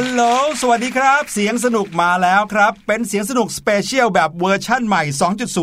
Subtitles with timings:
[0.00, 0.24] ฮัลโหล
[0.62, 5.54] สวัสดีครับ เสียงสนุกมาแล้วครับ เป็นเสียงสนุก special แบบเวอร์ชั่นใหม่ 2.0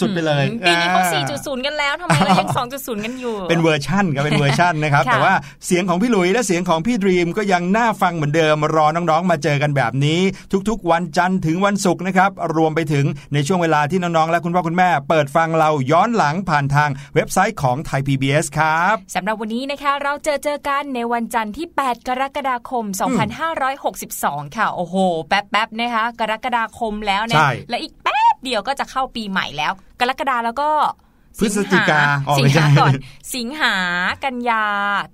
[0.00, 5.34] สุดๆไปเลยปีนี้เขาอ่4.0 กันแล้วทำไมเรายัง 2.0 กันอยู่ เป็นเวอร์ชั่นครับเป็นเวอร์ชั่นนะครับค่ะแต่ว่า
[5.66, 10.20] เสียงของพี่หลุยและเสียงของพี่ดิมก็ยังน่าฟังเหมือนเดิม รอน้องๆ มาเจอกันแบบนี้
[10.68, 22.84] ทุกๆ วันจันทร์ถึงวันศุกร์นะครับ รวมไปถึงในช่วงเวลาที่น้องๆ และคุณพ่อคุณแม่ เปิดฟังเราย้อนหลังผ่านทางเว็บไซต์ของไทย PBS ครับสำหรับวันนี้นะคะเราเจอเจอกันในวันจันทร์ที่ 8 กรกฎาคม
[23.74, 24.96] 2562 ค่ะ โอ้โห
[25.26, 30.70] แป๊บๆนะคะ กรกฎาคมแล้วนะใช่และอีกแป๊บเดียวก็จะเข้าปีใหม่แล้ว กรกฎาแล้วก็
[31.40, 32.92] พฤศจิกาอ๋อสิไม่งใช่หาก่อน
[33.34, 33.74] สิงหา
[34.24, 34.64] กันยา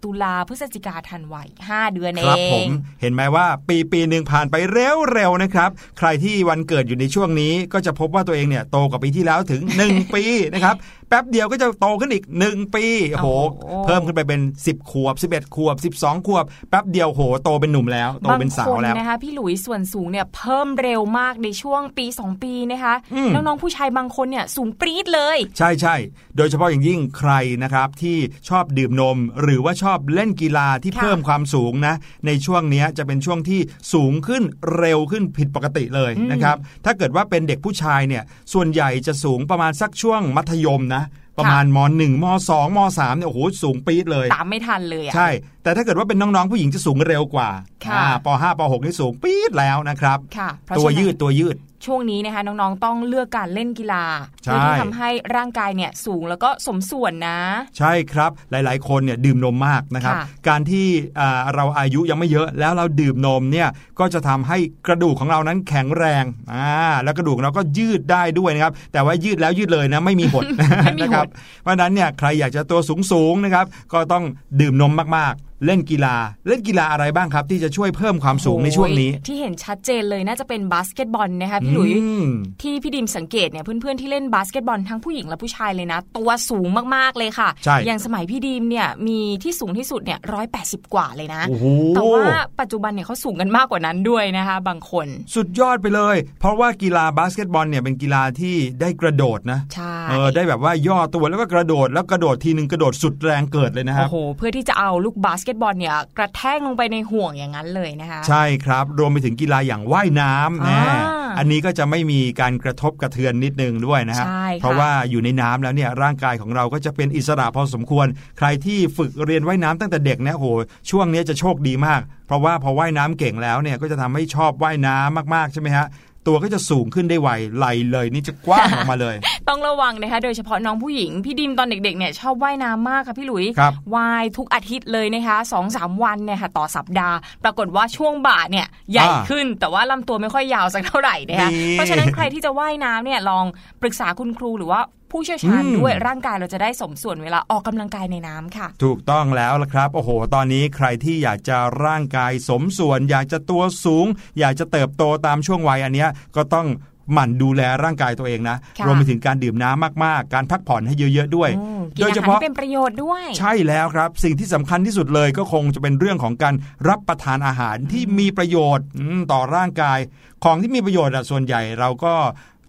[0.04, 2.70] ตุลาพฤศจิกาธันวาห้าเดือนเอครับผงม
[3.00, 22.42] เห็นไหมว่าปีปีหนึ่งผ่านไปเร็วๆนะครับ ใครที่วันเกิดอยู่ในช่วงนี้ก็จะพบว่าตัวเองเนี่ยโตกว่าปีที่แล้วถึง 1 ปีนะครับแป๊บเดียวก็จะโตขึ้นอีก 1 ปีโอ้โหโอ้โห เพิ่มขึ้นไปเป็น 10 ขวบ 11 ขวบ 12 ขวบ แป๊บเดียวโหโตเป็นหนุ่มแล้ว โตเป็นสาวแล้วบางคนนะคะพี่หลุยส่วนสูงเนี่ยเพิ่มเร็วมากในช่วงปี 2
[22.42, 25.94] ปีนะคะอืมน้องๆผู้ชายบางคนเนี่ยสูงปรี๊ดเลย ใช่ใช่
[26.36, 27.32] โดยเฉพาะอย่างยิ่งใคร
[27.62, 28.16] นะครับที่
[28.48, 31.94] ชอบดื่มนม หรือว่าชอบเล่นกีฬาที่ค่ะเพิ่มความสูงนะ
[32.26, 33.60] ในช่วงเนี้ยจะเป็นช่วงที่
[33.92, 34.42] สูงขึ้น
[34.78, 38.22] เร็วขึ้นผิดปกติเลยอืมนะครับถ้าเกิดว่าเป็นเด็กผู้ชายเนี่ย
[38.52, 41.01] ส่วนใหญ่จะสูงประมาณสักช่วงมัธยมนะ
[41.38, 45.28] ประมาณม .1 ม2ม3เนี่ยโอ้โหสูงปี๊ดเลยตามไม่ทันเลยอะใช่
[45.62, 47.50] แต่ถ้าเกิดว่าเป็นน้องๆผู้หญิงจะสูงเร็วกว่า
[47.86, 51.56] ค่ะอ่าป .5 ป .6 นี่สูงปี๊ดแล้วนะครับค่ะเพราะตัวฉะนั้นยืดตัวยืด
[51.86, 54.04] ช่วงนี้นะคะน้องๆต้องเลือกการเล่นกีฬา
[54.44, 57.38] ใช่เพื่อที่ทำให้ร่างกายเนี่ยสูงแล้วก็สมส่วนนะ
[57.78, 60.86] ใช่ครับหลายๆ คนเนี่ยดื่มนมมากนะครับค่ะการที่
[61.20, 63.68] อ่าเราอายุยังไม่เยอะแล้วเราดื่มนมเนี่ย
[63.98, 66.70] ก็จะทำให้กระดูกของเรานั้นแข็งแรงอ่า
[67.04, 70.44] แล้วกระดูกเราก็ยืดได้ด้วยนะครับแต่ว่ายืดแล้วยืดเลยนะไม่มีหด
[70.84, 71.26] ไม่มีหดนะครับ
[71.62, 72.80] เพราะฉะนั้นเนี่ยใครอยากจะตัว
[73.12, 74.24] สูงๆนะครับก็ต้อง
[74.60, 76.14] ดื่มนมมากๆ เล่นกีฬา
[76.48, 82.26] เล่นกีฬาอะไรบ้างครับ ที่จะช่วยเพิ่มความสูงในช่วงนี้โอ้ยที่เห็นชัดเจนเลยน่าจะเป็นบาสเกตบอลนะคะพี่หลุยอืม
[82.62, 92.26] ที่พี่ดิมสังเกตเนี่ยเพื่อนๆที่เล่นบาสเกตบอลทั้งผู้หญิงและผู้ชายเลยนะ ตัวสูงมากๆเลยค่ะใช่อย่างสมัยพี่ดิมเนี่ยมีที่สูงที่สุดเนี่ยร้อยแปดสิบกว่าเลยนะโอ้โหแต่ว่า
[92.60, 118.06] ปัจจุบันเนี่ยเขาสูงกันมากกว่านั้นด้วยนะคะ บางคน สุดยอดไปเลย เพราะว่ากีฬาบาสเกตบอลเนี่ยเป็นกีฬาที่ได้กระโดดนะใช่เออได้แบบว่าย่อตัวแล้วก็กระโดดแล้วกระโดดทีนึงกระโดดสุดแรงเกิดเลยนะครับโอ้โหเพื่อที่จะเอาลูกบาสเกตบอลเนี่ยกระแทกลงไปในห่วงอย่างนั้นเลยนะคะ ใช่ครับ รวมไปถึงกีฬาอย่างว่ายน้ำนะอ่าอันนี้ก็จะไม่มีการกระทบกระเทือนนิดนึงด้วยนะฮะใช่ค่ะเพราะว่าอยู่ในน้ำแล้วเนี่ยร่างกายของเราก็จะเป็นอิสระพอสมควร
[118.38, 120.46] ใครที่ฝึกเรียนว่ายน้ำตั้งแต่เด็กเนี่ยโห
[120.90, 125.86] ช่วงเนี้ยจะโชคดีมาก เพราะว่าพอว่ายน้ำเก่งแล้วเนี่ยก็จะทำให้ชอบว่ายน้ำมากๆใช่ไหมฮะ
[126.26, 129.16] ตัวก็จะสูงขึ้นได้ไวไหลเลยนี่จะกว้างออกมาเลย
[129.48, 143.44] ต้องระวังนะคะ โดยเฉพาะน้องผู้หญิง พี่ดิมตอนเด็กๆเนี่ยชอบว่ายน้ำมากค่ะพี่หลุยครับว่ายทุกอาทิตย์เลยนะคะสองสามวันเนี่ยค่ะต่อสัปดาห์ ปรากฏว่าช่วงบ่าเนี่ยใหญ่อ่าขึ้น แต่ว่าลำตัวไม่ค่อยยาวสักเท่าไหร่นะคะนี่เพราะฉะนั้นใครที่จะว่ายน้ำเนี่ยลอง
[143.82, 144.80] ปรึกษาคุณครูหรือว่า
[145.12, 154.06] ผู้เชี่ยวชาญอืมด้วยร่างกายเราจะได้สมส่วนเวลาออกกำลังกายในน้ำค่ะ ถูกต้องแล้วละครับ โอ้โห ตอนนี้ใครที่อยากจะร่างกายสมส่วน อยากจะตัวสูง
[154.40, 156.68] อยากจะเติบโตตามช่วงวัยอันเนี้ยก็ต้อง
[157.12, 166.54] หมั่นดูแลร่างกายตัวเองนะค่ะรวมไปถึงการดื่มน้ำมากๆ การพักผ่อนให้เยอะๆด้วยอืมกินโดยอาเฉหารพาะที่เป็นประโยชน์ด้วย ใช่แล้วครับ สิ่งที่สำคัญที่สุดเลยก็คงจะเป็นเรื่องของการ
[166.88, 169.98] รับประทานอาหารที่มีประโยชน์อืมต่อร่างกาย
[170.44, 172.14] ของที่มีประโยชน์อะส่วนใหญ่เราก็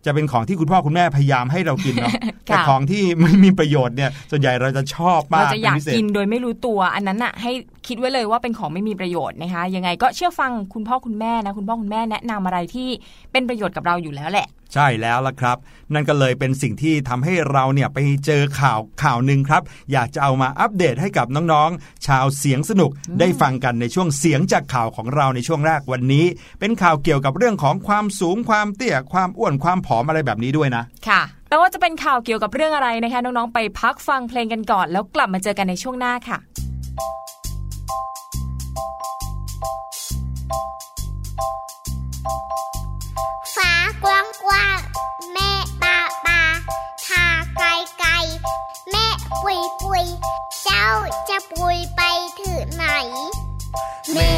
[0.05, 2.13] จะเป็นของที่คุณพ่อคุณแม่พยายามให้เรากินเนาะ
[2.45, 7.51] แต่ของที่ไม่มีประโยชน์เนี่ยส่วนใหญ่เราจะชอบมากเราจะอยากเป็นพิเศษกินโดยไม่รู้ตัว อันนั้นน่ะให้
[7.88, 12.88] คิดไว้เลยว่าเป็นของไม่มีประโยชน์นะคะยังไงก็เชื่อฟังคุณพ่อคุณแม่นะคุณพ่อคุณแม่แนะนำอะไรที่
[13.31, 15.58] เป็นประโยชน์กับเราอยู่แล้วแหละ ใช่แล้วล่ะครับ
[15.94, 19.62] นั่นก็เลยเป็นสิ่งที่ทำให้เราเนี่ยไปเจอข่าวข่าวหนึ่งครับ
[19.92, 26.25] อยากจะเอามาอัปเดตให้กับน้องๆ ชาวเสียงสนุกได้ฟังกันในช่วงเสียงจากข่าวของเราในช่วงแรกวันนี้
[26.60, 36.39] เป็นข่าวเกี่ยวกับเรื่องของความสูงความเตี้ยความอ้วนความผอมอะไรแบบนี้ด้วยนะ ค่ะแต่ว่าจะเป็นข่าวเกี่ยวกับเรื่องอะไรนะคะน้องๆไปพักฟังเพลงกันก่อน แล้วกลับมาเจอกันในช่วงหน้าค่ะ
[43.56, 43.72] ฟ้า
[44.03, 44.66] กว้างก ว่า
[45.34, 46.42] แม่ปาปา
[47.08, 47.68] ทาไกล
[48.00, 48.12] ไกล
[48.92, 49.06] แม่
[49.44, 50.06] ปุยปุย
[50.64, 50.86] เจ้า
[51.30, 52.02] จะปุยไป
[52.40, 52.86] ถึงไหน
[54.14, 54.32] แม่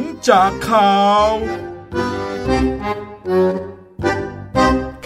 [0.00, 0.96] งจากข่า
[1.30, 1.32] ว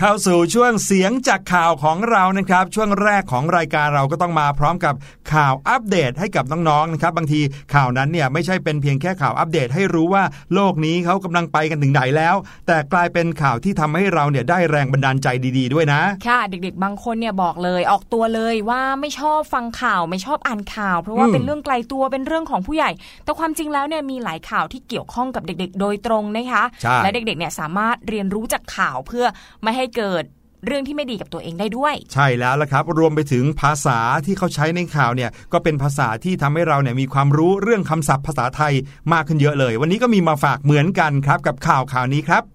[0.07, 4.95] เข้าสู่ช่วงเสียงจากข่าวของเรานะครับ ช่วงแรกของรายการเราก็ต้องมาพร้อมกับ
[5.33, 7.41] ข่าวอัปเดตให้กับน้องๆนะครับบางที
[7.75, 12.35] ข่าวนั้นเนี่ยไม่ใช่เป็นเพียงแค่ข่าวอัปเดตให้รู้ว่าโลกนี้เขากำลังไปกันถึงไหนแล้ว
[12.67, 22.91] แต่กลายเป็นข่าวที่ทำให้เราเนี่ยได้แรงบันดาลใจดี ๆ ด้วยนะ ค่ะ เด็ก ๆ บางคนเนี่ยบอกเลยออกตัวเลยว่าไม่ชอบฟังข่าวไม่ชอบอ่านข่าว เพราะว่าอืมเป็นเรื่องไกลตัวเป็นเรื่องของผู้ใหญ่
[23.25, 29.25] แต่ความจริงแล้วเนี่ยมีหลายข่าวที่เกี่ยวข้องกับเด็ก ๆ โดยตรงนะคะใช่และเด็กๆเนี่ยสามารถเรียนรู้จากข่าวเพื่อ
[29.63, 30.25] ไม่ให้เกิด
[30.67, 38.75] เรื่องที่ไม่ดีกับตัวเองได้ด้วย ใช่แล้วละครับ รวมไปถึงภาษาที่เขาใช้ในข่าวเนี่ยก็เป็นภาษาที่ทำให้เราเนี่ยมีความรู้เรื่องคำศัพท์ภาษาไทย
[39.13, 42.54] มากขึ้นเยอะเลย วันนี้ก็มีมาฝากเหมือนกันครับกับข่าวข่าวนี้ครับ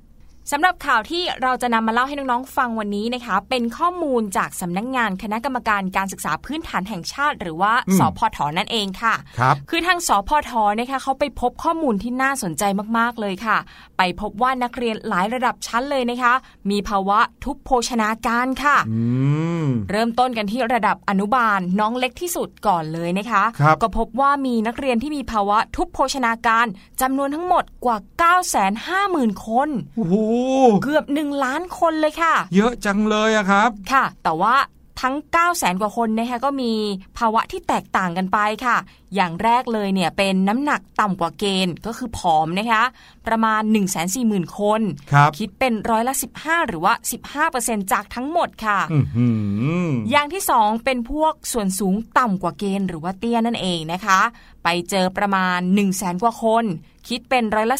[0.52, 12.64] สำหรับข่าวที่เราจะนำมาเล่าให้น้องๆฟังวันนี้นะคะ เป็นข้อมูลจากสำนักงงานคณะกรรมการการศึกษาพื้นฐานแห่งชาติ หรือว่าอืมสพทนั่นเองค่ะครับคือทางสพทนะคะเขาไปพบข้อมูลที่น่าสนใจ
[12.98, 13.58] มากๆเลยค่ะ
[13.98, 16.34] ไปพบว่านักเรียนหลายระดับชั้นเลยนะคะ
[16.70, 19.02] มีภาวะทุพโภชนาการค่ะอื
[19.64, 26.66] มเริ่มต้นกันที่ระดับอนุบาลน้องเล็กที่สุดก่อนเลยนะคะครับก็พบว่ามีนักเรียนที่มีภาวะทุพโภชนาการ
[27.02, 27.98] จำนวนทั้งหมดกว่า
[28.72, 30.16] 950,000 คนโอ้โห
[30.84, 34.56] เกือบ1ล้านคนเลยค่ะ เยอะจังเลยอะครับ ค่ะ แต่ว่า
[35.02, 36.72] ทั้ง 9 0 0แสนกว่าคนนะคะก็มี
[37.18, 38.78] ภาวะที่แตกต่างกันไปค่ะ
[39.16, 42.84] อย่างแรกเลยเนี่ยเป็นน้ำหนักต่ำกว่าเกณฑ์ก็คือผอมนะคะ
[43.28, 44.82] ประมาณ 1 4 0 0 0 0 คน
[45.14, 46.94] ครับคิดเป็นร้อยละ 15 หรือว่า
[47.42, 49.28] 15%จากทั้งหมดค่ะอือหื
[49.86, 54.20] ออย่างที่สองเป็นพวกส่วนสูงต่ำกว่าเกณฑ์หรือว่าเตี้ยนั่นเองนะคะ
[54.64, 56.66] ไปเจอประมาณ 1 0 0 0 0แสนกว่าคน
[57.10, 57.78] คิดเป็นร้อยละ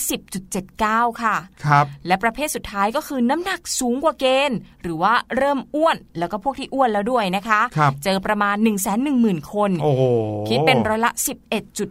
[0.60, 8.78] 10.79 ค่ะครับและประเภทสุดท้ายก็คือน้ำหนักสูงกว่าเกณฑ์ หรือว่าเริ่มอ้วนแล้วก็พวกที่อ้วนแล้วด้วยนะคะครับเจอประมาณ 1 1 0 0
[9.26, 10.04] 0 0 คนโอ้โห
[10.50, 11.12] คิดเป็นร้อยละ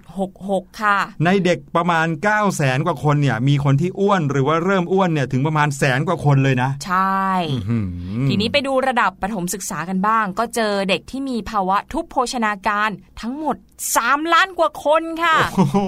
[0.00, 7.78] 11.66 ค่ะ ในเด็กประมาณ 9 0 0แสนกว่าคนเนี่ยมีคนที่อ้วนหรือว่าเริ่มอ้วนเนี่ยถึงประมาณแสนกว่าคนเลยนะ ใช่อื้อหื
[8.24, 12.90] อทีนี้ไปดูระดับประถมศึกษากันบ้าง ก็เจอเด็กที่มีภาวะทุพโภชนาการ
[13.20, 15.78] ทั้งหมด 3 ล้านกว่าคนค่ะโอ้โห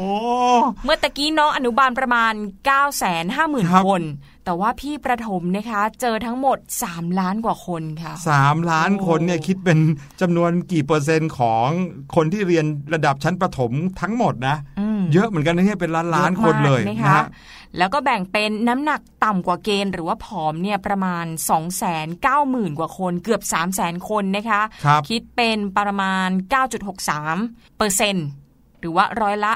[0.84, 2.32] เมื่อตะกี้น้องอนุบาลประมาณ
[2.68, 4.02] 9 5 0 0 0ครับ0คน
[4.50, 9.78] แต่ว่าพี่ประถมนะคะ เจอทั้งหมด 3 ล้านกว่าคนค่ะสามล้านคนเนี่ยโอ้คิดเป็น
[10.20, 11.66] จำนวนกี่เปอร์เซ็นต์ของ
[12.14, 17.24] คนที่เรียนระดับชั้นประถมทั้งหมดนะอืมเยอะเหมือนกันนะเนี่ยเป็นล้านล้านๆคนเลยอะมากนะนะคะฮะ
[17.78, 26.28] แล้วก็แบ่งเป็นน้ำหนักต่ำกว่าเกณฑ์หรือว่าผอมเนี่ยประมาณ 2 9 0 0 0 0 กว่าคน เกือบ 3 0 0 0 0 0 คนนะคะครับคิดเป็นประมาณ
[27.02, 28.26] 9.63เปอร์เซ็นต์
[28.80, 29.52] หรือว่าร้อยละ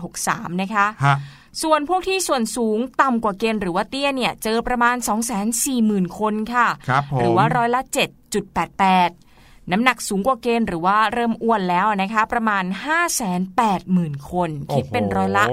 [0.00, 1.16] 9.63 นะคะฮะ
[1.62, 4.96] ส่วนพวกที่ส่วนสูงต่ำกว่าเกณฑ์หรือว่าเตี้ยเนี่ย เจอประมาณ
[5.56, 7.80] 240,000 คนค่ะครับผมหรือว่าร้อยละ
[8.56, 12.64] 7.88น้ำหนักสูงกว่าเกณฑ์หรือว่าเริ่มอ้วนแล้วนะคะประมาณ
[13.46, 15.44] 580,000 คน คิดเป็นร้อยละ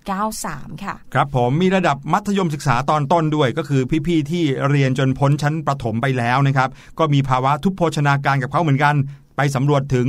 [0.00, 6.68] 18.93 ค่ะ ครับผมมีระดับมัธยมศึกษาตอนต้นด้วย ก็คือพี่ๆที่เรียนจนพ้นชั้นประถมไปแล้วนะครับ
[6.98, 8.94] ก็มีภาวะทุพโภชนาการกับเขาเหมือนกัน
[9.40, 10.08] ไปสำรวจถึง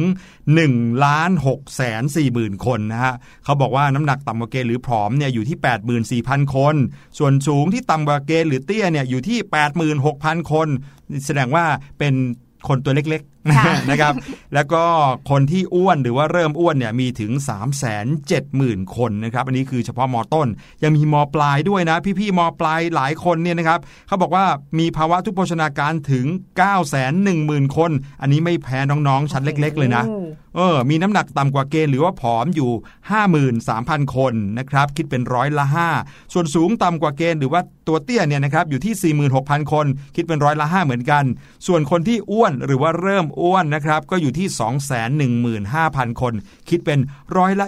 [0.52, 6.76] 1ล้าน6แสน4หมื่นคนนะฮะเขาบอกว่าน้ำหนักต่ำกว่าเกณฑ์หรือผอมเนี่ยอยู่ที่ 84,000 คน
[7.18, 9.38] ส่วนสูงที่ต่ำกว่าเกณฑ์หรือเตี้ยเนี่ยอยู่ที่
[9.96, 10.68] 86,000 คน
[11.26, 11.66] แสดงว่า
[12.00, 12.14] เป็น
[12.68, 13.22] คนตัวเล็ก
[13.90, 14.14] นะครับ
[14.54, 14.84] แล้วก็
[15.30, 20.48] คนที่อ้วนหรือว่าเริ่มอ้วนเนี่ยมีถึง 3 7 0 0 0 0 คนนะครับอันนี้คือเฉพาะมต้น
[20.84, 24.46] ยังมีมปลายด้วยนะ พี่ๆมปลายหลายคนเนี่ยนะครับเขาบอกว่า
[24.80, 26.26] มีภาวะทุพโภชนาการถึง
[26.60, 32.72] 9 1 0 0 0 0 คน อันนี้ไม่แพ้น้องๆ ชั้นเล็ก ๆ เลยนะโอ้เออมีน้ำหนักต่ำกว่าเกณฑ์หรือว่าผอมอยู่
[33.44, 35.66] 53,000 คนนะครับคิดเป็นร้อยละ
[36.00, 41.24] 5 ส่วนสูงต่ำกว่าเกณฑ์หรือว่าตัวเตี้ยเนี่ยนะครับอยู่ที่ 46,000 คน คิดเป็นร้อยละ 5 เหมือนกัน
[41.68, 44.48] ส่วนคนที่อ้วนหรือว่าเริ่มอ้วนนะครับก็อยู่ที่
[45.54, 46.34] 215,000 คน
[46.70, 47.00] คิดเป็น
[47.38, 47.68] ร้อยละ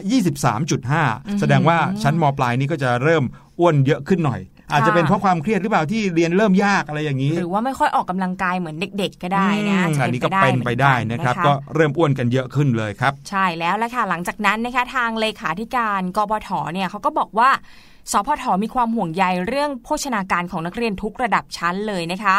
[0.70, 3.24] 23.5 แสดงว่าชั้นมปลายนี้ก็จะเริ่ม
[3.60, 4.42] อ้วนเยอะขึ้นหน่อย
[4.72, 17.50] อาจจะเป็นเพราะความเครียดหรือเปล่าที่เรียนเริ่มยากอะไรอย่างนี้ หรือว่าไม่ค่อยออกกำลังกายเหมือนเด็ก ๆ ก็ได้นะอืมจะอันนี้ก็เป็นไปได้นะครับเหมือก็เริ่มอ้วนกันเยอะขึ้นเลยครับ ใช่แล้วละค่ะหลังจากนั้นนะคะทางเลขาธิการกปทเนี่ยเขาก็บอกว่า
[18.12, 22.38] สพทมีความห่วงใยเรื่องโภชนาการของนักเรียนทุกระดับชั้นเลยนะคะ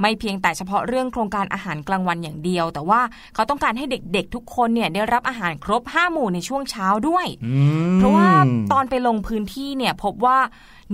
[0.00, 3.00] ไม่เพียงแต่เฉพาะเรื่องโครงการอาหารกลางวันอย่างเดียว แต่ว่า
[3.34, 7.58] เขาต้องการให้เด็กๆ ทุกคนเนี่ยได้รับอาหารครบ5หมู่ในช่วงเช้าด้วยอื
[7.92, 8.28] มเพราะว่า
[8.72, 10.38] ตอนไปลงพื้นที่เนี่ยพบว่า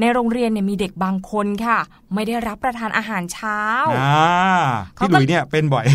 [0.00, 1.78] ในโรงเรียนเนี่ยมีเด็กบางคนค่ะ
[2.14, 3.60] ไม่ได้รับประทานอาหารเช้า
[3.98, 4.22] อ่า
[4.96, 5.86] พี่หลุยเนี่ยเป็นบ่อย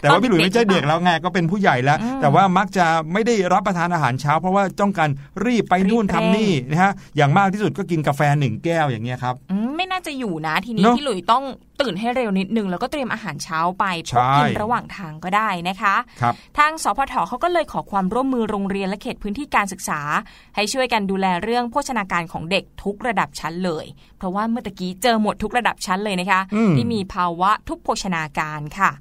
[0.00, 5.10] แต่ว่าพี่หลุยไม่ใช่เด็กแล้วไงก็เป็นผู้ใหญ่แล้วอืมแต่ว่ามักจะไม่ได้รับประทานอาหารเช้า เพราะว่าต้องการ
[5.46, 11.44] รีบไปนู่นรีบทำเร่งนี่นะฮะอย่างมากที่สุดก็กินกาแฟหนึ่งแก้วอย่างเงี้ยครับอืมไม่ น่าจะอยู่นะ ทีนี้เนอะพี่หลุยต้อง
[11.80, 20.00] ตื่นให้เร็วนิดนึง แล้วก็เตรียมอาหารเช้าไปพใช่กกินระหว่างทางก็ได้นะคะครับทางสพทเขาก็เลยขอความร่วมมือโรงเรียนและเขตพื้นที่การศึกษา
[20.56, 23.86] ให้ช่วยกันดูแลเรื่องโภชนาการของเด็กทุกระดับชั้นเลย
[24.18, 28.92] เพราะว่าเมื่อตะกี้เจอหมดทุกระดับชั้นเลยนะคะอืมที่มีภาวะทุกโภชนาการค่ะ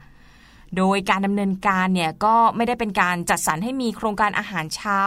[0.78, 5.00] โดยการดำเนินการเนี่ยก็ไม่ได้เป็นการจัดสรรให้มีโครงการอาหารเช้า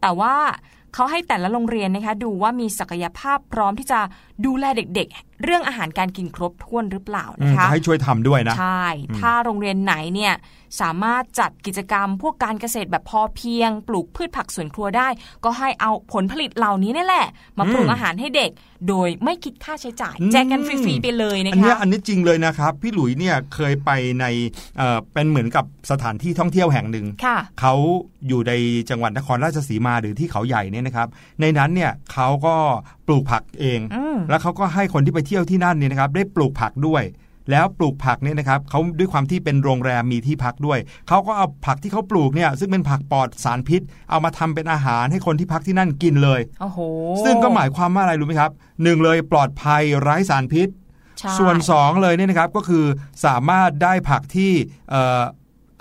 [0.00, 0.34] แต่ว่า
[0.94, 4.00] เขาให้แต่ละโรงเรียนนะคะดูว่ามีศักยภาพพร้อมที่จะ
[4.46, 8.86] ดูแลเด็กๆ เรื่องอาหารการกินครบถ้วนหรือเปล่าอืนะมคะให้ช่วยทำด้วยนะใช่
[9.18, 10.34] ถ้าโรงเรียนไหนเนี่ย
[10.80, 15.08] สามารถจัดกิจกรรมพวกการเกษตรแบบพอเพียง ปลูกพืชผักสวนครัวได้
[15.44, 17.26] ก็ให้เอาผลผลิตเหล่านี้นี่แหละ
[17.58, 18.50] มาปรุงอืมอาหารให้เด็ก
[18.88, 24.24] โดยไม่คิดค่าใช้จ่ายอืมแจกกันฟรีๆไปเลยนะอันเนี้ยคะอันนี้จริงเลยนะครับ พี่หลุยเนี่ยเคยไปใน
[24.78, 27.74] เอ่อเป็นเหมือนกับสถานที่ท่องเที่ยวแห่งหนึ่งค่ะเขา
[28.28, 28.52] อยู่ใน
[28.90, 31.08] จังหวัดนครราชสีมาหรือที่เขาใหญ่เนี่ยนะครับ
[31.40, 32.56] ในนั้นเนี่ยเขาก็
[33.06, 37.04] ปลูกผักเองอืมแล้วเขาก็ให้คนที่ไปเที่ยวที่นั่นเนี่ยนะครับ ได้ปลูกผักด้วย
[37.50, 46.78] แล้วปลูกผักเนี่ยนะครับเขาด้วยความที่เป็นโรงแรมมีที่พักด้วยเขาก็เอาผักที่เขาปลูกเนี่ย ซึ่งเป็นผักปลอดสารพิษ เอามาทำเป็นอาหารให้คนที่พักที่นั่นกินเลยโอ้โห
[47.24, 48.50] ซึ่งก็หมายความว่าอะไรรู้ไหมครับ
[48.82, 50.68] หนึ่งเลยปลอดภัยไร้สารพิษ
[51.18, 52.84] ใช่ส่วนสองเลยเนี่ยนะครับก็คือ
[53.24, 54.52] สามารถได้ผักที่
[54.90, 55.22] เอ่อ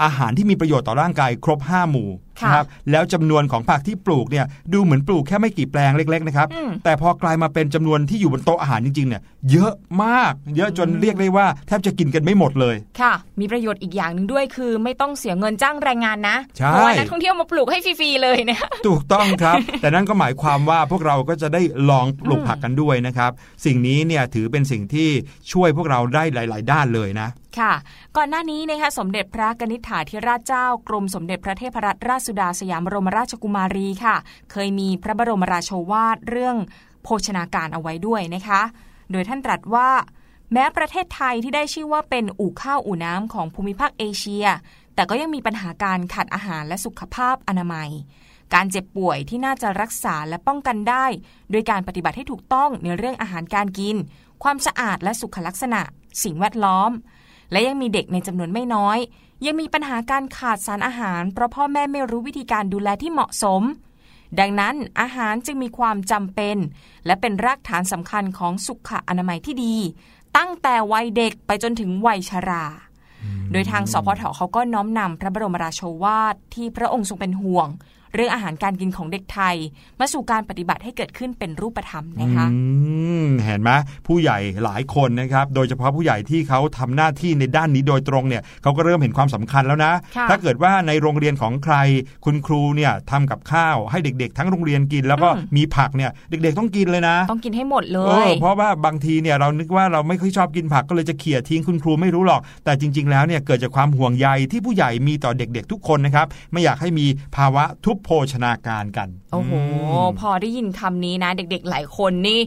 [0.04, 9.74] อาหารที่มีประโยชน์ต่อร่างกายครบ 5 หมู่ค่ะ นะครับแล้วจำนวนของผักที่ปลูกเนี่ยดูเหมือนปลูกแค่ไม่กี่แปลงเล็ก ๆ นะครับอืมแต่พอกลายมาเป็นจำนวนที่อยู่บนโต๊ะอาหารจริงๆเนี่ยเยอะ
[10.04, 23.32] มาก เยอะจนเรียกได้ว่าแทบจะกินกันไม่หมดเลยค่ะ มีประโยชน์อีกอย่างหนึ่งด้วยคือไม่ต้องเสียเงินจ้างแรงงานนะใช่เพราะว่านักท่องเที่ยวมาปลูกให้ฟรีๆเลยเนี่ยถูกต้องครับ แต่นั่นก็หมายความว่าพวกเราก็จะได้ลองปลูกผักกันด้วยนะครับ
[23.66, 25.10] สิ่งนี้เนี่ยถือเป็นสิ่งที่
[25.52, 27.74] ช่วยพวกเราได้หลาย ๆ ด้านเลยนะ ค่ะ
[28.18, 34.16] ก่อนหน้านี้นะคะสมเด็จพระกนิษฐาธิราชเจ้ากรมสมเด็จพระเทพรัตนราชสุดาสยามบรมราชกุมารีค่ะ
[34.52, 36.58] เคยมีพระบรมราโชวาทเรื่อง
[37.04, 38.62] โภชนาการเอาไว้ด้วยนะคะ
[39.12, 39.90] โดยท่านตรัสว่า
[40.54, 44.46] แม้ประเทศไทยที่ได้ชื่อว่าเป็นอู่ข้าวอู่น้ำของภูมิภาคเอเชีย
[44.96, 47.90] แต่ก็ยังมีปัญหาการขาดอาหารและสุขภาพอนามัย
[48.54, 51.06] การเจ็บป่วยที่น่าจะรักษาและป้องกันได้
[51.52, 53.96] โดยการปฏิบัติให้ถูกต้องในเรื่องอาหารการกิน
[54.44, 55.82] ความสะอาดและสุขลักษณะ
[56.24, 56.92] สิ่งแวดล้อม
[57.52, 58.98] และยังมีเด็กในจำนวนไม่น้อย
[59.46, 63.62] ยังมีปัญหาการขาดสารอาหาร เพราะพ่อแม่ไม่รู้วิธีการดูแลที่เหมาะสม
[64.40, 66.58] ดังนั้นอาหารจึงมีความจำเป็น
[67.06, 69.76] และเป็นรากฐานสำคัญของสุขอนามัยที่ดี
[70.38, 72.66] ตั้งแต่วัยเด็กไปจนถึงวัยชรา
[73.52, 77.68] โดยทางสพทเขาก็น้อมนำพระบรมราโชวาทที่พระองค์ทรงเป็นห่วง
[78.16, 79.56] เรื่องอาหารการกินของเด็กไทย
[80.00, 82.60] มาสู่การปฏิบัติให้เกิดขึ้นเป็นรูปธรรมนะคะอื
[83.26, 83.72] มเห็นไหม
[84.08, 91.76] ผู้ใหญ่หลายคนนะครับ โดยเฉพาะผู้ใหญ่ที่เขาทำหน้าที่ในด้านนี้โดยตรงเนี่ยเขาก็เริ่มเห็นความสำคัญแล้วนะค่ะถ้าเกิดว่าในโรงเรียนของใคร
[92.26, 109.52] คุณครูเนี่ยทำกับข้าวให้เด็ก ๆ ทั้งโรงเรียนกิน แล้วก็อืมมีผักเนี่ยเด็ก ๆ ต้องกินเลยนะ ต้องกินให้หมดเลเอยอเพราะว่าบางทีเนี่ยเรานึกว่าเราไม่ค่อยชอบกินผักก็เลยจะเขี่ยทิ้งคุณครูไม่รู้หรอก แต่จริง ๆ แล้วเนี่ยเกิดจากความห่วงใยที่ผู้ใหญ่มีต่อเด็ก ๆ ทุกคนนะครับไม่อยากให้มีภาวะทุพโภชนาการกัน โอ้โห
[109.92, 112.40] มพอได้ยินคำนี้นะ เด็ก ๆ หลายคนนี่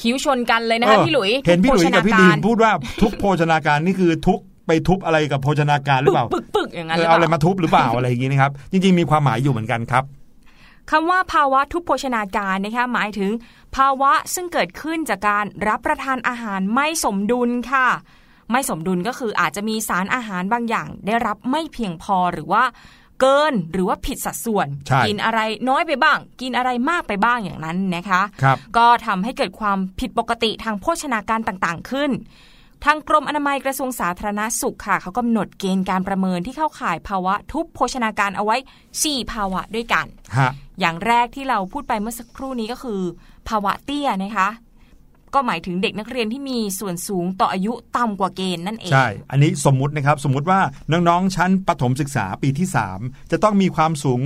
[0.00, 10.04] คิ้วชนกันเลยนะคะเออพี่หลุยเห็นพี่หลุยกับพี่ดีมทุพูดว่าทุกโภชนาการนี่คือทุกไปทุบอะไรกับโภชนาการหรือเปล่าปึกปึกๆอย่างนั้นเอหรืออเอาเปอะไรล่ามาทุบหรือเปล่าอะไรอย่างนี้นะครับจริงๆมีความหมายอยู่เหมือนกันครับ
[10.90, 13.30] คำว่าภาวะทุพโภชนาการนะคะหมายถึง
[13.76, 17.88] ภาวะซึ่งเกิดขึ้นจากการรับประทานอาหารไม่สมดุลค่ะ
[18.52, 22.64] ไม่สมดุลก็คืออาจจะมีสารอาหารบางอย่าง ได้รับไม่เพียงพอหรือว่า
[23.20, 32.10] เกินหรือว่าผิดสัดส่วนใช่กินอะไรน้อยไปบ้าง กินอะไรมากไปบ้างอย่างนั้นนะคะครับก็ทำให้เกิดความผิดปกติทางโภชนาการต่างๆขึ้น
[32.84, 38.56] ทางกรมอนามัยกระทรวงสาธารณสุขค่ะ เขากำหนดเกณฑ์การประเมินที่เข้าข่ายภาวะทุพโภชนาการเอาไว้
[38.94, 40.06] 4 ภาวะด้วยกัน
[40.38, 43.00] ฮะอย่างแรกที่เราพูดไปเมื่อสักครู่นี้ก็คือ
[43.48, 44.48] ภาวะเตี้ยนะคะ
[45.34, 50.60] ก็หมายถึงเด็กนักเรียนที่มีส่วนสูงต่ออายุต่ำกว่าเกณฑ์นั่นเองใช่ อันนี้สมมุตินะครับสมมุติว่า
[50.92, 54.20] น้องๆชั้นประถมศึกษาปีที่ 3 จะต้องมีความสูง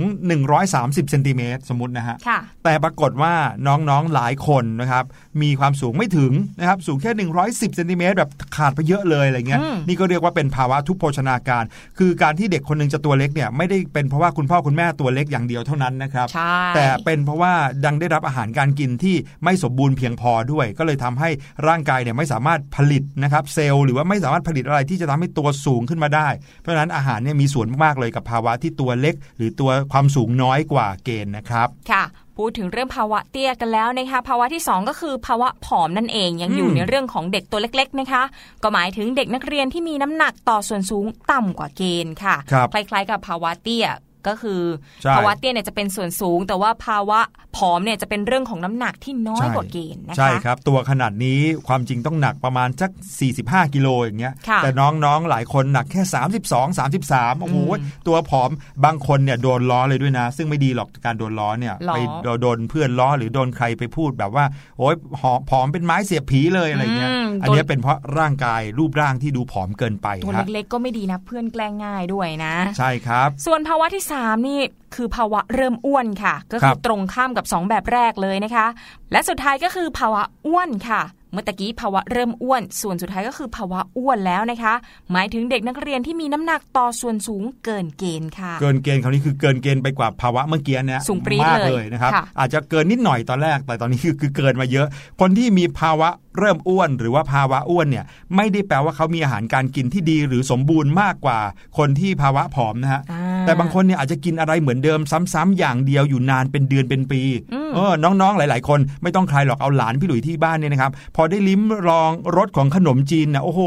[0.53, 3.33] 130เซนติเมตรสมมตินะฮะค่ะแต่ปรากฏว่า
[3.67, 5.05] น้องๆหลายคนนะครับ
[5.41, 7.11] มีความสูงไม่ถึงนะครับสูงแค่
[7.49, 11.63] 110เซนติเมตรแบบขาดไปเยอะเลยอะไรเงี้ยอืมนี่ก็เรียกว่าเป็นภาวะทุพโภชนาการ
[11.99, 17.53] คือการที่เด็กคนหนึงจะตัวเล็กเนี่ยไม่ได้เป็นเพราะว่าคุณพ่อคุณแม่ตัวเล็กอย่างเดียวเท่านั้นนะครับใช่แต่เป็นเพราะว่า
[17.85, 21.29] ดังได้รับอาหารการกินที่ไม่สมบูรณ์เพียงพอด้วยก็เลยทำให้
[21.67, 26.27] ร่างกายเนี่ยไม่สามารถผลิตนะครับเซลล์หรือว่าไม่สามารถผลิตอะไรที่จะทำให้ตัวสูงขึ้นมาได้
[26.61, 32.03] เพราะฉะนั้นอาหารเนี่ยมีส่วนมากๆเลยกับภาวะที่ตัวเล็ก หรือตัวความสูงน้อยกว่าเกณฑ์นะครับค่ะ
[32.37, 38.23] พูดถึงเรื่องภาวะเตี้ยกันแล้วนะคะภาวะที่ 2 ก็คือภาวะผอมนั่นเองยังอยู่อืมในเรื่องของเด็กตัวเล็กๆนะคะ
[38.63, 43.87] ก็หมายถึงเด็กนักเรียนที่มีน้ำหนักต่อส่วนสูงต่ำกว่าเกณฑ์ค่ะครับคล้ายๆกับภาวะเตี้ย
[44.27, 44.61] ก็คือ
[45.03, 47.19] ใช่ภาวะเตี้ยเนี่ยจะเป็นส่วนสูง แต่ว่าภาวะ
[47.57, 52.91] ผอมเนี่ยจะเป็นเรื่องของน้ำหนักที่น้อยกว่าเกณฑ์นะคะใช่ครับ ตัวขนาดนี้ความจริงต้องหนักประมาณสัก
[53.31, 56.01] 45 กิโลอย่างเงี้ยค่ะแต่น้องๆหลายคนหนักแค่
[56.47, 58.49] 32 33โอ้โหอืมตัวผอม
[58.85, 61.99] บางคนเนี่ยโดนล้อเลยด้วยนะ ซึ่งไม่ดีหรอกการโดนล้อเนี่ยล้อไป
[62.41, 64.45] โดนเพื่อนล้อหรือโดนใครไปพูดแบบว่า
[64.77, 74.59] โอ้ยหอผอมเป็นไม้เสียบผีเลยอะไรเงี้ย อืมอันเนี้ยเป็นเพราะร่างกายรูปร่างที่ดูผอมเกินไปตัวฮะเล็กๆก็ไม่ดีนะเพื่อนแกล้งง่ายด้วยนะ ใช่ครับ ส่วนภาวะที่ 3 นี่
[74.95, 78.67] คือภาวะเริ่มอ้วนค่ะ ก็ครัคือบตรงข้ามกับ 2 แบบแรกเลยนะคะ
[79.11, 84.73] และสุดท้ายก็คือภาวะอ้วนค่ะเมื่อตะกี้ภาวะเริ่มอ้วน ส่วนสุดท้ายก็คือภาวะอ้วนแล้วนะคะ
[85.11, 94.87] หมายถึงเด็กนักเรียนที่มีน้ำหนักต่อส่วนสูงเกินเกณฑ์ค่ะ เกินเกณฑ์คราวนี้คือเกินเกณฑ์ไปกว่าภาวะเมื่อกี้เนี่ยสูงปรี๊ดมากเลยเลยนะครับค่ะอาจจะเกินนิดหน่อยตอนแรก แต่ตอนนี้คือคือเกินมาเยอะ
[95.21, 101.39] คนที่มีภาวะเริ่มอ้วนหรือว่าภาวะอ้วนเนี่ยไม่ได้แปลว่าเขามีอาหารการกินที่ดีหรือสมบูรณ์มากกว่า
[101.77, 104.99] คนที่ภาวะผอมนะฮะอ่าแต่บางคนเนี่ยอาจจะกินอะไรเหมือนเดิม
[105.33, 107.21] ซ้ำๆอย่างเดียวอยู่นานเป็นเดือนเป็นปี
[107.53, 113.61] อืมเออน้องๆหลาย ๆ คนไม่ต้องใครหรอกเอาหลานพี่หลุยที่บ้านเนี่ยนะครับพอได้ลิ้มลองรสของขนมจีนนะโอ้โห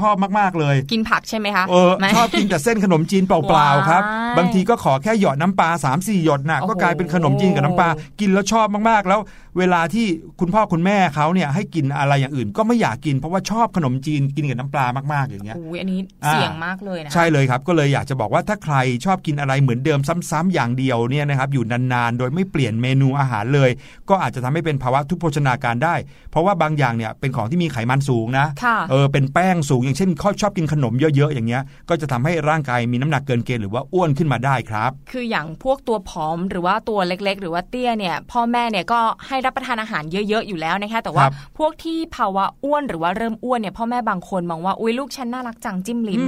[0.00, 7.88] ชอบมากๆเลย กินผักใช่ไหมคะเออไม่ชอบกินแต่เส้นขนมจีนเปล่าๆครับว้ายบางทีก็ขอแค่หยอดน้ำปลา3ามสี่หยดน่ะโอ้โหก็กลายเป็นขนมจีนกับน้ำปลา
[8.20, 9.20] กินแล้วชอบมากๆ แล้ว
[9.58, 10.06] เวลาที่
[10.40, 23.70] คุณพ่อคุณแม่เขาเนี่ยให้กินอะไรอย่างอื่น ก็ไม่อยากกินเพราะว่าชอบขนมจีนกินกับน้ำปลามากๆอย่างเงี้ยอุ้ยอันนี้อ่าเสี่ยงมากเลยนะใช่เลยครับก็เลยอยากจะบอกว่าถ้าใครชอบกินอะไรเหมือนเดิมซ้ำๆอย่างเดียวเนี่ยนะครับอยู่นานๆ โดยไม่เปลี่ยนเมนูอาหารเลย
[24.08, 25.94] ก็อาจจะทำให้เป็นภาวะทุพโภชนาการได้
[26.30, 46.22] เพราะว่าบางอย่างเนี่ยเป็นของที่มีไขมันสูงนะค่ะเออเป็นแป้งสูงอย่างเช่นข้อชอบกินขนมเยอะๆอย่างเงี้ยก็จะทำให้ร่างกายมีน้ำหนักเกินเกณฑ์หรือว่าอ้วนขึ้นมาได้ครับ คืออย่างพวกตัวผอมหรือว่าตัวเล็ก ๆ หรือว่าเตี้ยเนี่ยพ่อแม่เนี่ยก็ให้รับประทานอาหารเยอะๆอยู่แล้วนะคะแต่ว่าครับพวกที่ภาวะอ้วนหรือว่าเริ่มอ้วนเนี่ยพ่อแม่บางคนมองว่าอุ้ยลูกฉันน่ารักจังจิ้มลิ้ม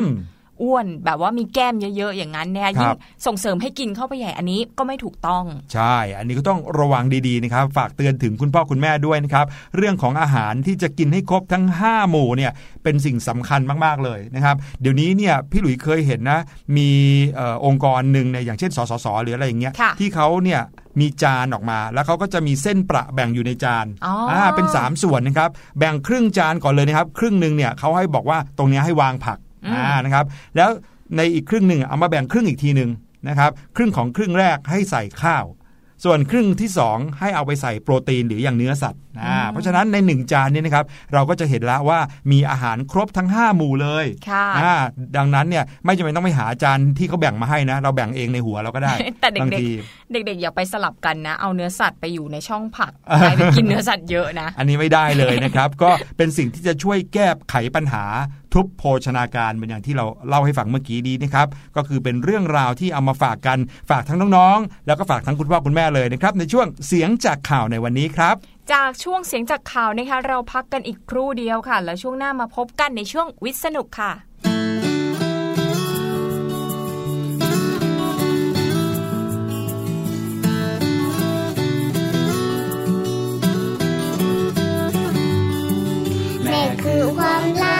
[0.60, 5.44] อืมอ้วนแบบว่ามีแก้มเยอะๆอย่างนั้นเนี่ยครัยิ่งบส่งเสริมให้กินเข้าไปใหญ่อันนี้ก็ไม่ถูกต้อง
[5.74, 9.46] ใช่ อันนี้ก็ต้องระวังดีๆนะครับ ฝากเตือนถึงคุณพ่อคุณแม่ด้วยนะครับ
[9.76, 16.40] เรื่องของอาหารที่จะกินให้ครบทั้ง 5 หมู่เนี่ยเป็นสิ่งสำคัญมากๆเลยนะครับ เดี๋ยวนี้เนี่ยพี่หลุยเคยเห็นนะ
[16.76, 16.88] มี
[17.36, 20.62] เออองค์กรหนึ่งเนี่ยอย่างเช่น สสสหรืออะไรอย่างเงี้ยค่ะที่เขาเนี่ย
[21.00, 30.24] มีจานออกมา แล้วเขาก็จะมีเส้นประแบ่งอยู่ในจานอ๋ออ่าเป็น 3 ส่วนนะครับ แบ่งครึ่งจานก่อนเลยนะครับ ครึ่งหนึ่งเนี่ยเขาให้บอกว่าตรงเนี้ยให้วางผัก อืมอ่านะครับ
[30.56, 30.70] แล้ว
[31.16, 32.90] ในอีกครึ่งหนึ่งเอามาแบ่งครึ่งอีกทีหนึ่ง
[33.28, 35.46] นะครับครึ่งของครึ่งแรกให้ใส่ข้าว
[36.04, 41.98] ส่วนครึ่งที่ 2 ให้เอาไปใส่โปรตีนหรืออย่างเนื้อสัตว์อ่าเพราะฉะนั้นใน 1 จานนี้นะครับเราก็จะเห็นแล้วว่า
[42.32, 44.72] มีอาหารครบทั้ง 5 หมู่เลยค่ะอ่า
[45.16, 49.68] ดังนั้นเนี่ยไม่จำเป็นต้องไปหาจานที่เขาแบ่งมาให้นะ เราแบ่งเองในหัวเราก็ได้แต่เด็กๆบางที
[50.12, 52.92] เด็กๆอย่าไปสลับกันนะ เอาเนื้อสัตว์ไปอยู่ในช่องผัก
[53.22, 58.04] กลายเป็นกินเนื้อสัตว์เยอะนะ อันนี้ไม่ได้เลยนะครับ ก็เป็นสิ่งที่จะช่วยแก้ไขปัญหา
[58.54, 63.58] ทุพโภชนาการเป็นอย่างที่เราเล่าให้ฟังเมื่อกี้นี้นะครับ ก็คือเป็นเรื่องราวที่เอามาฝากกัน
[63.90, 68.36] ฝากทั้งน้องๆ แล้วก็ฝากทั้งคุณพ่อคุณแม่เลยนะครับ ในช่วงเสียงจากข่าวในวันนี้ครับ
[68.72, 74.12] จากช่วงเสียงจากข่าวนะคะ เราพักกันอีกครู่เดียวค่ะ แล้วช่วงหน้ามาพบกันในช่วงวิทย์สนุกค่ะ
[86.44, 87.79] แม่คือความรัก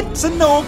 [0.00, 0.62] วีดสนุก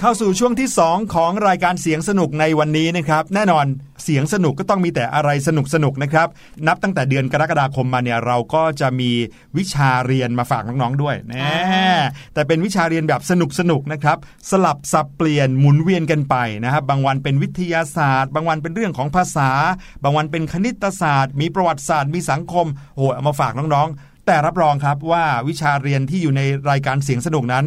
[0.00, 3.66] เข้าสู่ช่วงที่ 2 ของรายการเสียงสนุกในวันนี้นะครับ แน่นอน
[4.04, 6.28] เสียงสนุกก็ต้องมีแต่อะไรสนุกสนุกนะครับ
[6.66, 9.10] นับตั้งแต่เดือนกรกฎาคมมาเนี่ยเราก็จะมี
[9.56, 11.44] วิชาเรียนมาฝากน้องๆด้วยนะ
[12.34, 14.18] แต่เป็นวิชาเรียนแบบสนุกสนุกนะครับ
[14.50, 19.50] สลับสับเปลี่ยนหมุนเวียนกันไปนะครับ บางวันเป็นวิทยาศาสตร์ บางวันเป็นเรื่องของภาษา
[20.02, 27.64] บางวันเป็นคณิตศาสตร์ มีประวัติศาสตร์มีสังคมโอ้โหเอามาฝากน้องๆ แต่รับรองครับว่าวิชาเรียนที่อยู่ในรายการเสียงสนุกนั้น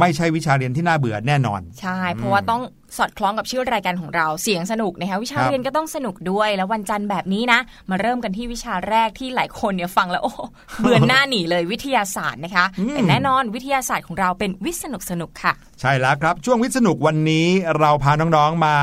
[0.00, 2.62] ไม่ใช่วิชาเรียนที่น่าเบื่อแน่นอน ใช่ เพราะว่าต้อง
[2.98, 10.32] สอดคล้องกับชื่อรายการของเราเสียงสนุกนะคะวิชาครับเรียนก็ต้องสนุกด้วย แล้ววันจันทร์แบบนี้นะ มาเริ่มกันที่วิชาแรกที่หลายคนเนี่ยฟังแล้วโอ้
[10.80, 18.76] เบื่อหน้าหนีเลยวิทยาศาสตร์นะคะอืมแต่แน่นอนวิทยาศาสตร์ของเราเป็นวิทย์สนุกสนุกๆค่ะ ใช่แล้วครับ ช่วงวิทย์สนุกวันนี้เราพาน้องๆมา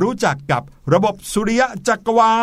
[0.00, 0.62] รู้จักกับ
[0.94, 2.34] ระบบสุริยะจักรวา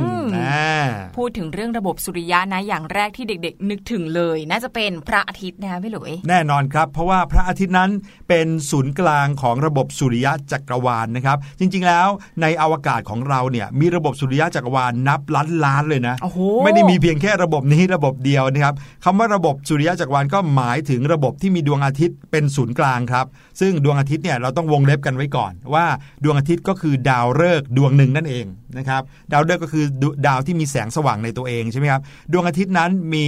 [0.00, 0.78] ลอืมอ่า
[1.16, 7.90] พูดถึงเรื่องระบบสุริยะนะอย่างแรกที่เด็ก ๆ นึกถึงเลย น่าจะเป็นพระอาทิตย์นะคะพี่หลุยแน่นอนครับ เพราะว่าพระอาทิตย์นั้น
[8.28, 12.08] เป็นศูนย์กลางของระบบสุริยะจักรวาลนะครับ จริง ๆ แล้ว
[12.42, 18.74] ในอวกาศของเราเนี่ยมีระบบสุริยะจักรวาลนับล้านล้านเลยนะโอ้โหไม่ได้มีเพียงแค่ระบบนี้ระบบเดียวนะครับ
[19.04, 23.26] คำว่าระบบสุริยะจักรวาลก็หมายถึงระบบที่มีดวงอาทิตย์เป็นศูนย์กลางครับ
[23.60, 25.86] ซึ่งดวงอาทิตย์เนี่ยเราต้องวงเล็บกันไว้ก่อน ว่า
[26.24, 28.46] ดวงอาทิตย์ก็คือดาวฤกษ์ดวงหนึ่งนั่นเอง
[28.78, 29.02] นะครับ
[29.32, 32.02] ดาวฤกษ์ก็คือดดาวที่มีแสงสว่างในตัวเองใช่ไหมครับ
[32.32, 33.26] ดวงอาทิตย์นั้นมี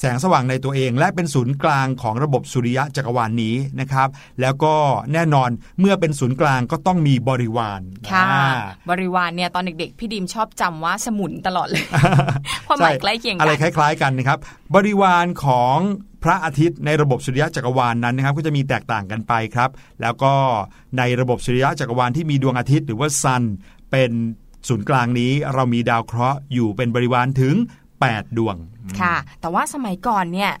[0.00, 4.08] แสงสว่างในตัวเอง และเป็นศูนย์กลางของระบบสุริยะจักรวาลนี้นะครับ
[4.40, 4.74] แล้วก็
[5.12, 8.46] แน่นอนเมื่อเป็นศูนย์กลางก็ต้องมีบริวารค่ะอ่า
[8.90, 11.84] บริวารเนี่ยตอนเด็กๆ พี่ดิมชอบจำว่าสมุนตลอดเลย
[12.66, 14.38] ความหมายใกล้เคียงอะไรกันคล้าย ๆ กันนะครับ
[14.74, 15.78] บริวารของ
[16.24, 19.70] พระอาทิตย์ในระบบสุริยะจักรวาลนั้นนะครับ ก็จะมีแตกต่างกันไปครับ
[20.02, 20.32] แล้วก็
[20.98, 23.42] ในระบบสุริยะจักรวาลที่มีดวงอาทิตย์หรือว่าซัน
[23.90, 24.10] เป็น
[24.68, 27.54] ศูนย์กลางนี้เรามีดาวเคราะห์อยู่เป็นบริวารถึง
[27.96, 28.56] 8 ดวง
[29.00, 30.52] ค่ะ แต่ว่าสมัยก่อนเนี่ย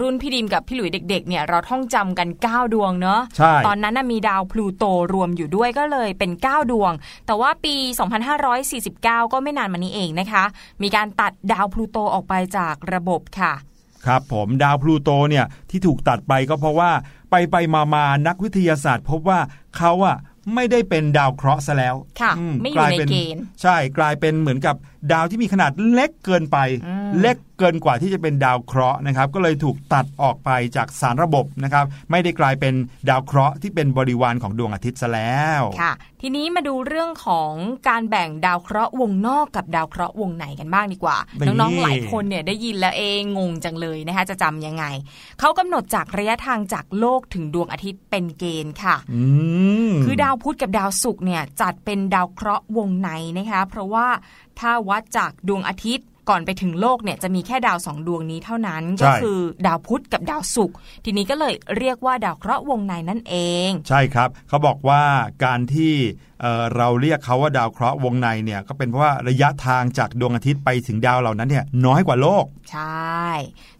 [0.00, 6.92] รุ่นพี่ดิมกับพี่หลุยเด็ก ๆ เนี่ยเราท่องจำกัน 9 ดวงเนอะใช่ตอนนั้นน่ะมีดาวพลูโตรวมอยู่ด้วยก็เลยเป็น 9 ดวง
[7.26, 7.74] แต่ว่าปี
[8.54, 10.44] 2549 ก็ไม่นานมานี้เองนะคะ
[10.82, 13.52] มีการตัดดาวพลูโตออกไปจากระบบค่ะ
[14.06, 16.90] ครับผมดาวพลูโตเนี่ยที่ถูกตัดไปก็เพราะว่า
[17.30, 19.40] ไปไปมามานักวิทยาศาสตร์พบว่า
[19.78, 20.16] เขาอะ
[20.54, 24.76] ไม่ได้เป็นดาวเคราะห์ซะแล้วค่ะอืไม่อยู่ลาในป็เกณฑ์ใช่กลายเป็นเหมือนกับ
[25.12, 32.74] ดาวที่มีขนาดเล็กเกินไปอืมเล็กเกินกว่าที่จะเป็นดาวเคราะห์นะครับ ก็เลยถูกตัดออกไปจากสารระบบนะครับ ไม่ได้กลายเป็น
[33.08, 37.52] ดาวเคราะห์ที่เป็นบริวารของดวงอาทิตย์ซะแล้วค่ะ ทีนี้มาดูเรื่องของ
[37.88, 44.84] การแบ่งดาวเคราะห์วงนอกกับดาวเคราะห์วงในกันบ้างดีกว่านี่น้องๆหลายคนเนี่ยได้ยินแล้วเองงงจังเลยนะคะจะจำยังไง
[45.40, 49.22] เขากำหนดจากระยะทางจากโลกถึงดวงอาทิตย์เป็นเกณฑ์ค่ะอื
[49.88, 54.06] มคือดาวพุธกับดาวศุกร์เนี่ยจัดเป็นดาวเคราะห์วงในนะคะ เพราะว่า
[54.60, 63.36] ถ้าวัดจากดวงอาทิตย์ก่อนไปถึงโลกเนี่ยจะมีแค่ดาวสองดวงนี้เท่านั้นก็คือดาวพุธกับดาวศุกร์ทีนี้ก็เลยเรียกว่าดาวเคราะห์วงในนั่นเอ
[63.68, 65.02] ง ใช่ครับ เขาบอกว่า
[65.44, 65.94] การที่
[66.40, 73.28] เอ่อเราเรียกเขาว่าดาวเคราะห์วงในเนี่ยก็เป็นเพราะว่าระยะทางจากดวงอาทิตย์ไปถึงดาวเหล่านั้นเนี่ยน้อยกว่าโลก ใช่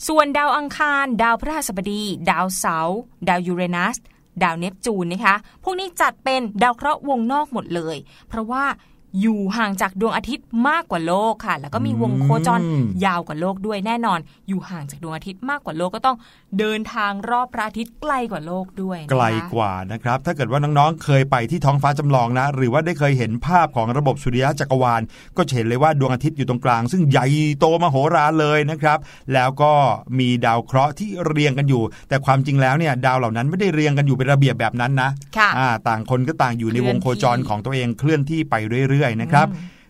[0.09, 3.97] ส่วนดาวอังคาร ดาวพฤหัสบดี ดาวเสาร์ดาวยูเรนัส
[4.43, 7.97] ดาวเนปจูนนะคะ พวกนี้จัดเป็นดาวเคราะห์วงนอกหมดเลย
[8.29, 8.65] เพราะว่า
[9.21, 16.17] อยู่ห่างจากดวงอาทิตย์มากกว่าโลกค่ะ แล้วก็มีวงโคจรอืมยาวกว่าโลกด้วยแน่นอน อยู่ห่างจากดวงอาทิตย์มากกว่าโลกก็ต้อง
[16.59, 25.03] เดินทางรอบพระอาทิตย์ไกลกว่าโลกด้วยนะคะไกลกว่านะครับ ถ้าเกิดว่าน้องๆ เคยไปที่ท้องฟ้าจำลองนะ หรือว่าได้เคยเห็นภาพของระบบสุริยะจักรวาล
[25.37, 27.27] ก็จะเห็นเลยว่าดวงอาทิตย์อยู่ตรงกลาง ซึ่งใหญ่
[27.59, 28.99] โตมโหฬารเลยนะครับ
[29.35, 29.73] แล้วก็
[30.19, 38.55] มีดาวเคราะห์ที่เรียงกันอยู่ แต่ความจริงแล้วเนี่ยดาวเหล่านั้นไม่ได้เรียงกันอยู่เป็นระเบียบแบบนั้นนะค่ะอ่าต่างคนก็ต่างอยู่ในวงโคจรเคลื่อนที่ของตัวเองเคลื่อนที่ไป
[38.89, 39.47] เรื่อยๆนะครับ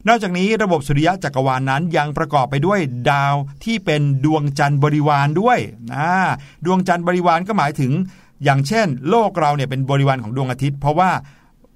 [0.09, 5.59] นอกจากนี้ระบบสุริยะจักรวาลนนั้นยังประกอบไปด้วยดาวที่เป็นดวงจันทร์บริวารด้วย
[5.97, 6.13] อ่า
[6.65, 7.93] ดวงจันทร์บริวารก็หมายถึง
[8.45, 11.11] อย่างเช่น โลกเราเนี่ยเป็นบริวารของดวงอาทิตย์ เพราะว่า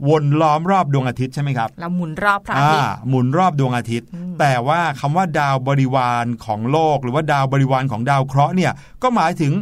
[0.09, 4.09] วนล้อมรอบดวงอาทิตย์ใช่ไหมครับเราหมุนรอบพระอาทิตย์หมุนรอบดวงอาทิตย์
[4.41, 8.73] แต่ว่าคำว่าดาวบริวารของโลก หรือว่าดาวบริวารของดาวเคราะห์เนี่ย
[9.03, 9.53] ก็หมายถึง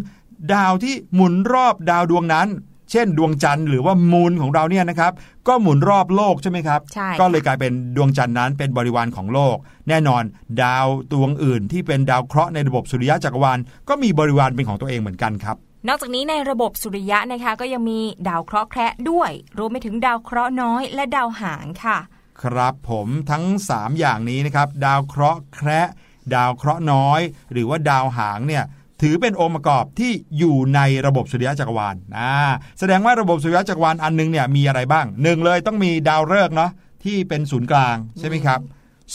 [0.54, 2.48] ดาวที่หมุนรอบดาวดวงนั้น
[2.94, 5.12] เช่น ดวงจันทร์หรือว่ามูลของเราเนี่ยนะครับ
[5.48, 9.56] ก็หมุนรอบโลกใช่ไหมครับใช่ก็เลยกลายเป็นดวงจันทร์นั้นเป็นบริวารของโลก
[9.88, 10.22] แน่นอน
[10.62, 15.56] ดาวดวงอื่นที่เป็นดาวเคราะห์ในระบบสุริยะจักรวาลก็มีบริวารเป็นของตัวเองเหมือนกันครับ
[15.88, 21.98] นอกจากนี้ในระบบสุริยะนะคะก็ยังมีดาวเคราะห์แคระด้วย รวมไปถึงดาวเคราะห์น้อยและดาวหางค่ะ
[22.42, 25.88] ครับผมทั้ง 3 อย่างนี้นะครับ ดาวเคราะห์แคระ
[26.34, 27.20] ดาวเคราะห์น้อย
[27.52, 28.64] หรือว่าดาวหางเนี่ย
[29.02, 32.32] ถือเป็นองค์ประกอบที่อยู่ในระบบสุริยะจักรวาลอ่า
[32.78, 36.70] แสดงว่าระบบสุริยะจักรวาลอันหนึงเนี่ยมีอะไรบ้างหนึ่งเลยต้องมีดาวฤกษ์เนาะ
[37.04, 38.60] ที่เป็นศูนย์กลางใช่ไหมครับ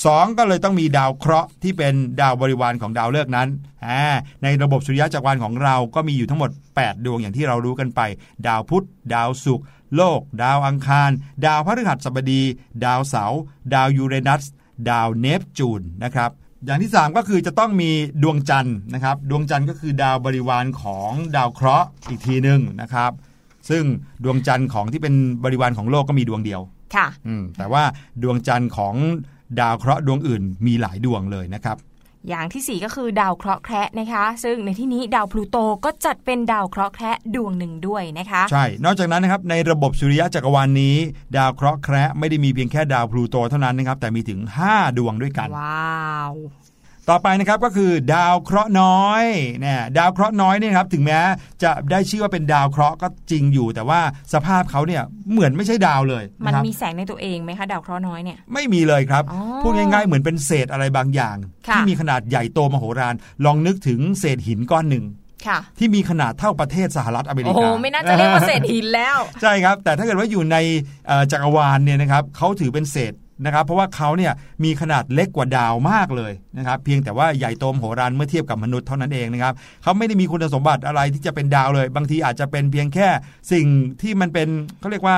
[0.05, 3.49] สองก็เลยต้องมีดาวเคราะห์ที่เป็นดาวบริวารของดาวฤกษ์นั้น
[4.43, 8.01] ในระบบสุริยะจักรวาลของเราก็มีอยู่ทั้งหมด 8 ดวงอย่างที่เรารู้กันไป
[8.47, 9.65] ดาวพุธ ดาวศุกร์
[9.95, 11.11] โลก ดาวอังคาร
[11.45, 12.41] ดาวพฤหัสบดี
[12.86, 13.39] ดาวเสาร์
[13.73, 14.43] ดาวยูเรนัส
[14.89, 16.32] ดาวเนปจูนนะครับ
[16.66, 17.91] อย่างที่ 3 ก็คือจะต้องมี
[18.24, 23.12] ดวงจันทร์นะครับ ดวงจันทร์ก็คือดาวบริวารของดาวเคราะห์อีกทีหนึ่งนะครับ
[23.70, 23.84] ซึ่ง
[24.24, 26.62] ดวงจันทร์ของที่เป็นบริวารของโลกก็มีดวงเดียว
[26.95, 27.84] ค่ะอืมแต่ว่า
[28.24, 28.95] ดวงจันทร์ของ
[29.60, 31.78] ดาวเคราะห์ดวงอื่นมีหลายดวงเลยนะครับ
[32.28, 40.95] อย่างที่ 4 ก็คือดาวเคราะห์แคระนะคะ ซึ่งในที่นี้ดาวพลูโตก็จัดเป็นดาวเคราะห์แคระดวงหนึ่งด้วยนะคะ ใช่ นอกจากนั้นนะครับในระบบสุริยะจักรวาลนนี้
[41.38, 44.39] ดาวเคราะห์แคระไม่ได้มีเพียงแค่ดาวพลูโตเท่านั้นนะครับแต่มีถึง
[44.70, 46.34] 5 ดวงด้วยกัน ว้าว
[47.09, 49.23] ต่อไปนะครับก็คือดาวเคราะห์น้อย
[49.61, 51.19] เนี่ยดาวเคราะห์น้อยเนี่ยครับถึงแม้
[51.63, 53.99] จะได้ชื่อว่าเป็นดาวเคราะห์ก็จริงอยู่ แต่ว่า
[54.33, 61.37] สภาพเขาเนี่ยเหมือนไม่ใช่ดาวเลยมันนะครับมีแสงในตัวเองไหมคะดาวเคราะห์น้อยเนี่ยไม่มีเลยครับอ๋อพูดง่ายๆเหมือนเป็นเศษอะไรบางอย่าง
[61.67, 65.05] ค่ะที่มีขนาดใหญ่โตมโหฬารลองนึกถึงเศษหินก้อนหนึ่ง
[65.47, 70.57] ค่ะที่มีขนาดเท่าประเทศสหรัฐอเมริโอ้โหกาไม่น่าจะเรียกว่าเศษหินแล้ว ใช่ครับ แต่ถ้าเกิดว่าอยู่ใน
[71.07, 73.13] เอ่อจักรวาลเนี่ยนะครับเขาถือเป็นเศษ
[73.45, 74.33] นะครับเพราะว่าเขาเนี่ย
[74.63, 83.07] มีขนาดเล็กกว่าดาวมากเลยนะครับเพียงแต่ว่าใหญ่โตมโหฬารเมื่อเทียบกับมนุษย์เท่านั้นเองนะครับเขาไม่ได้มีคุณสมบัติอะไรที่จะเป็นดาวเลย บางทีอาจจะเป็นเพียงแค่
[83.51, 83.67] สิ่ง
[84.01, 84.47] ที่มันเป็น
[84.79, 85.17] เขาเรียกว่า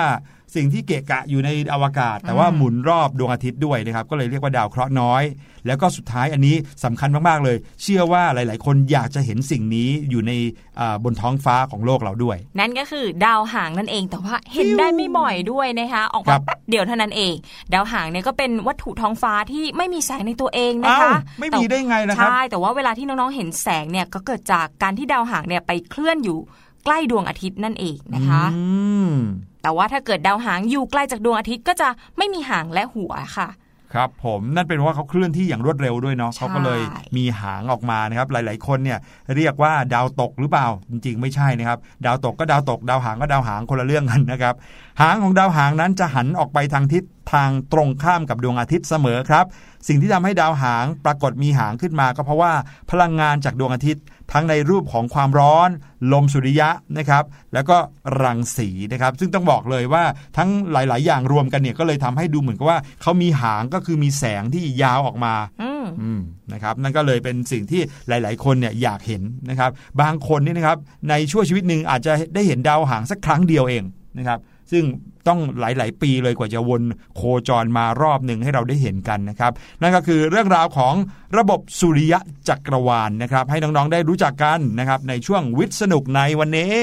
[0.56, 5.24] สิ่งที่เกะกะอยู่ในอวกาศ แต่ว่าหมุนรอบดวงอาทิตย์ด้วยนะครับก็เลยเรียกว่าดาวเคราะห์น้อย
[5.68, 10.32] แล้วก็สุดท้ายอันนี้สำคัญมากๆเลย เชื่อว่าหลาย ๆ คนอยากจะเห็นสิ่งนี้อยู่ใน
[10.80, 17.34] อ่าบนท้องฟ้าของโลกเราด้วย นั่นก็คือดาวหางนั่นเองแต่ว่าเห็นได้ไม่บ่อยด้วยนะคะออกครัมาบแป๊บเดียวเท่านั้นเอง
[17.74, 26.39] ดาวหางเนี่ยก็เป็นวัตถุท้องฟ้าที่ไม่มีแสงในตัวเองนะคะอ้าวไม่มีได้ไงนะครับใช่แต่ว่าเวลาที่น้องๆเห็นแสงเนี่ยก็เกิดจากการที่ดาวหางเนี่ยไปเคลื่อนอยู่
[26.86, 28.64] ใกล้ดวงอาทิตย์นั่นเองนะคะอื
[29.12, 29.16] ม
[29.62, 33.49] แต่ว่าถ้าเกิดดาวหางอยู่ใกล้จากดวงอาทิตย์ก็จะไม่มีหางและหัวค่ะ
[33.95, 36.82] ครับผมนั่นเป็นเพราะว่าเขาเคลื่อนที่อย่างรวดเร็วด้วยเนาะใช่เขาก็เลย
[37.18, 38.99] มีหางออกมานะครับหลาย ๆ คนเนี่ย
[39.36, 44.55] เรียกว่าดาวตกหรือเปล่าจริง ๆ ไม่ใช่นะครับ ดาวตกก็ดาวตก ดาวหางก็ดาวหางคนละเรื่องกันนะครับ
[45.01, 47.03] หางของดาวหางนั้นจะหันออกไปทางทิศ
[47.34, 49.45] ทางตรงข้ามกับดวงอาทิตย์เสมอครับ
[49.88, 52.51] สิ่งที่ทำให้ดาวหางปรากฏมีหางขึ้นมาก็เพราะว่า
[52.91, 54.03] พลังงานจากดวงอาทิตย์
[54.34, 55.69] ทั้งในรูปของความร้อน
[56.13, 57.23] ลมสุริยะนะครับ
[57.53, 57.77] แล้วก็
[58.23, 60.03] รังสีนะครับซึ่งต้องบอกเลยว่า
[60.38, 66.21] ทั้งหลาย ๆ อย่างรวมกันเนี่ยก็เลยทำให้ดูเหมือนกับว่าเขามีหางก็คือมีแสงที่ยาวออกมาอืมอืม
[66.53, 69.71] นะครับนั่นก็เลยเป็นสิ่งที่หลาย ๆ คนเนี่ยอยากเห็นนะครับ
[70.01, 70.77] บางคนนี่นะครับ
[71.09, 73.84] ในช่วงชีวิตหนึ่งอาจจะได้เห็นดาวหางสักครั้งเดียวเอง
[74.17, 74.39] นะครับ
[74.72, 74.86] ซึ่ง
[75.28, 76.84] ต้องหลาย ๆ ปีเลยกว่าจะวน
[77.15, 79.51] โคจรมารอบหนึ่งให้เราได้เห็นกันนะครับ
[79.82, 80.93] นั่นก็คือเรื่องราวของ
[81.38, 82.19] ระบบสุริยะ
[82.49, 86.76] จักรวาลนะครับ ให้น้อง ๆ ได้รู้จักกันนะครับในช่วงวิทย์สนุกในวันนี้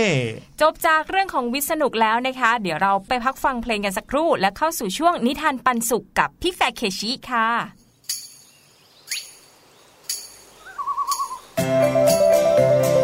[0.61, 7.49] จบจากเรื่องของวิทย์สนุกแล้วนะคะ เดี๋ยวเราไปพักฟังเพลงกันสักครู่ และเข้าสู่ช่วงนิทานปันสุขกับพี่แฟร์เคชิค่ะ
[11.59, 12.98] ใน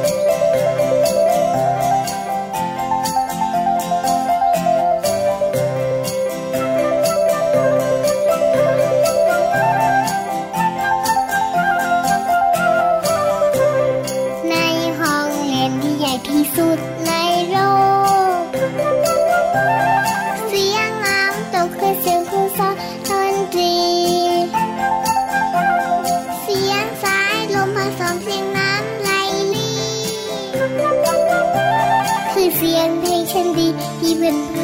[34.04, 34.63] Even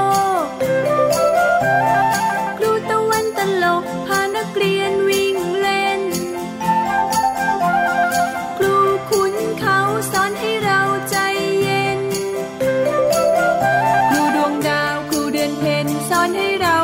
[16.21, 16.80] on it all.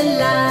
[0.00, 0.49] เ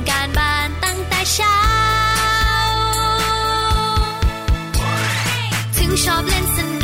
[0.00, 1.58] ส่งการบ้านตั้งแต่เช้า
[5.76, 6.79] ถึงชอบเล่นสนุก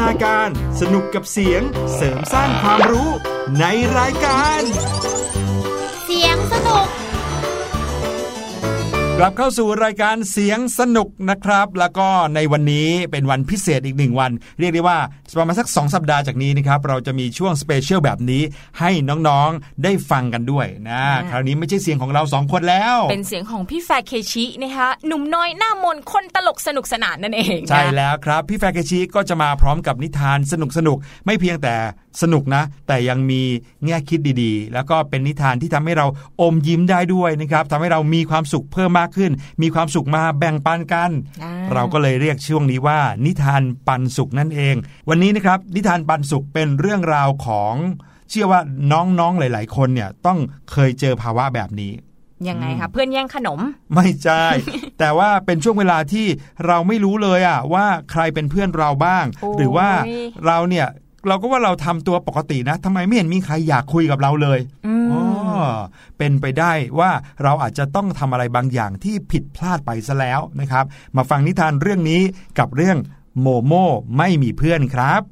[0.00, 0.48] นาการ
[0.80, 1.62] สนุกกับเสียง
[1.94, 3.10] เสริมสร้างความรู้
[3.60, 3.64] ใน
[3.98, 4.62] รายการ
[9.20, 14.98] กลับเข้าสู่รายการเสียงสนุกนะครับ แล้วก็ในวันนี้เป็นวันพิเศษอีกหนึ่งวัน เรียกได้ว่า
[15.38, 18.42] ประมาณสัก 2 สัปดาห์จากนี้นะครับเราจะมีช่วง special แบบนี้
[18.80, 31.74] ให้น้องๆได้ฟังกันด้วยนะอ่าคราวนี้ไม่ใช่เสียงของเราสองคนแล้ว เป็นเสียงของพี่แฟร์เคชินะคะหนุ่มน้อยหน้ามนต์คนตลกสนุกสนานนั่นเองนะใช่แล้วครับ พี่แฟร์เกชิก็จะมาพร้อมกับนิทานสนุกสนุกๆไม่เพียงแต่
[32.22, 33.42] สนุกนะ แต่ยังมี
[33.84, 36.06] แง่คิดดีๆ แล้วก็เป็นนิทานที่ทำให้เรา
[36.40, 39.32] อมยิ้มได้ด้วยนะครับทำให้เรามีความสุขเพิ่มมากขึ้น
[39.62, 41.10] มีความสุขมาแบ่งปันกัน
[41.42, 44.74] อ่าเราก็เลยเรียกช่วงนี้ว่า นิทานปันสุขนั่นเอง
[45.08, 47.74] วันนี้นะครับนิทานปันสุขเป็นเรื่องราวของ
[48.30, 48.60] เชื่อว่า
[48.92, 50.38] น้องๆหลาย ๆ คนเนี่ยต้อง
[50.72, 51.92] เคยเจอภาวะแบบนี้
[52.48, 53.60] ยังไงคะเพื่อนแย่งขนม
[53.94, 54.44] ไม่ใช่
[54.98, 56.26] แต่ว่าเป็นช่วงเวลาที่
[56.66, 59.88] เราไม่รู้เลยอะว่าใครเป็นเพื่อนเราบ้างโอ้ยหรือว่า
[60.46, 60.86] เราเนี่ย
[61.26, 65.22] เราก็ว่าเราทำตัวปกตินะทำไมไม่เห็นมีใครอยากคุยกับเราเลยอืมอ๋อ
[66.18, 67.10] เป็นไปได้ว่า
[67.42, 70.84] เราอาจจะต้องทำอะไรบางอย่างที่ผิดพลาดไปซะแล้วนะครับ
[71.16, 72.22] มาฟังนิทานเรื่องนี้
[72.58, 72.98] กับเรื่อง
[73.40, 75.22] โมโม่ไม่มีเพื่อนครับ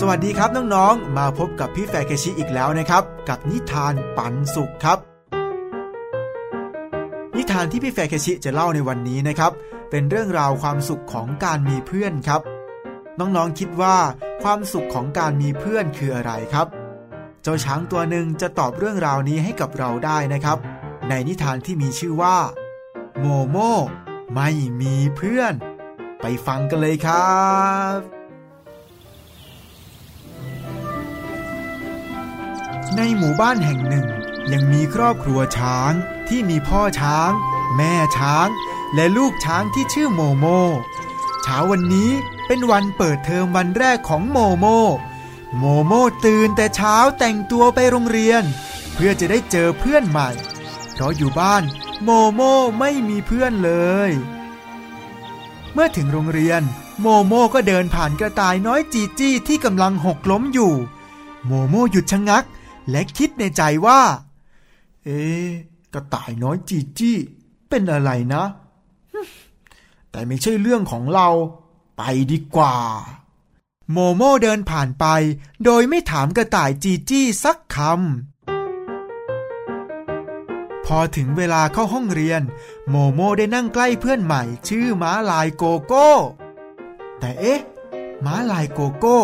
[0.00, 4.98] สวัสดีครับน้องๆ มาพบกับพี่แฟร์เคชิอีกแล้วนะครับ กับนิทานปันสุขครับ
[7.36, 9.52] นิทานที่พี่แฟร์เคชิจะเล่าในวันนี้นะครับ
[9.90, 12.40] เป็นเรื่องราวความสุขของการมีเพื่อนครับ
[13.18, 13.96] น้องๆคิดว่า
[14.42, 16.66] ความสุขของการมีเพื่อนคืออะไรครับ
[17.42, 20.58] เจ้าช้างตัวหนึ่งจะตอบเรื่องราวนี้ให้กับเราได้นะครับ
[21.08, 22.36] ในนิทานที่มีชื่อว่า
[23.18, 23.56] โมโม
[24.34, 24.50] ไม่
[24.80, 25.54] มีเพื่อน
[26.20, 27.36] ไปฟังกันเลยครั
[27.96, 27.98] บ
[32.96, 34.06] ในหมู่บ้านแห่งหนึ่ง
[34.52, 35.92] ยังมีครอบครัวช้าง
[36.28, 37.30] ที่มีพ่อช้าง
[37.76, 38.48] แม่ช้าง
[38.94, 40.46] และลูกช้างที่ชื่อโมโม
[41.48, 42.10] เช้าวันนี้
[42.46, 44.66] เป็นวันเปิดเทอมวันแรกของโมโม
[45.58, 45.92] โมโม
[46.24, 48.42] ตื่นแต่เช้าแต่งตัวไปโรงเรียน
[48.94, 50.28] เพื่อจะได้เจอเพื่อนใหม่
[50.92, 51.62] เพราะอยู่บ้าน
[52.04, 52.40] โมโม
[52.78, 53.72] ไม่มีเพื่อนเล
[54.08, 54.10] ย
[55.72, 56.62] เมื่อถึงโรงเรียน
[57.00, 60.72] โมโมก็เดินผ่านกระต่ายน้อยจีจี้ที่กำลังหกล้มอยู่
[61.46, 62.44] โมโมหยุดชะงัก
[62.90, 64.00] และคิดในใจว่า
[65.04, 65.20] เอ๊
[65.94, 67.16] กระต่ายน้อยจีจี้
[67.68, 68.44] เป็นอะไรนะ
[70.16, 71.28] แต่ไม่ใช่เรื่องของเรา
[71.96, 72.02] ไป
[72.32, 72.76] ดีกว่า
[73.90, 75.04] โมโมเดินผ่านไป
[75.64, 82.42] โดยไม่ถามกระต่ายจีจี้สักคำ พอถึงเวลาเข้าห้องเรียน
[82.88, 86.10] โมโมได้นั่งใกล้เพื่อนใหม่ ชื่อม้าลายโกโก้
[87.18, 87.60] แต่เอ๊ะ
[88.24, 89.18] ม้าลายโกโก้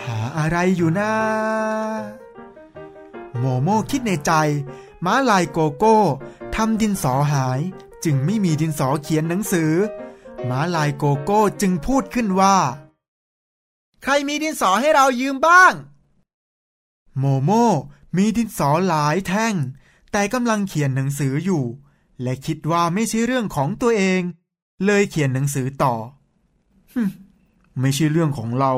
[0.00, 1.12] หาอะไรอยู่นะ
[3.38, 4.32] โมโมคิดในใจ
[5.04, 5.96] ม้าลายโกโก้
[6.54, 7.60] ทำดินสอหาย
[8.04, 9.72] จึงไม่มีดินสอเขียนหนังสือ
[10.50, 12.56] ม้าลายโกโก้จึงพูดขึ้นว่า
[14.02, 15.72] ใครมีดินสอให้เรายืมบ้าง
[17.18, 17.50] โมโม
[18.16, 19.54] มีดินสอหลายแท่ง
[20.12, 21.64] แต่กำลังเขียนหนังสืออยู่
[22.22, 24.20] และคิดว่าไม่ใช่เรื่องของตัวเอง
[24.84, 25.94] เลยเขียนหนังสือต่อ
[26.92, 27.10] ฮึม
[27.80, 28.72] ไม่ใช่เรื่องของเรา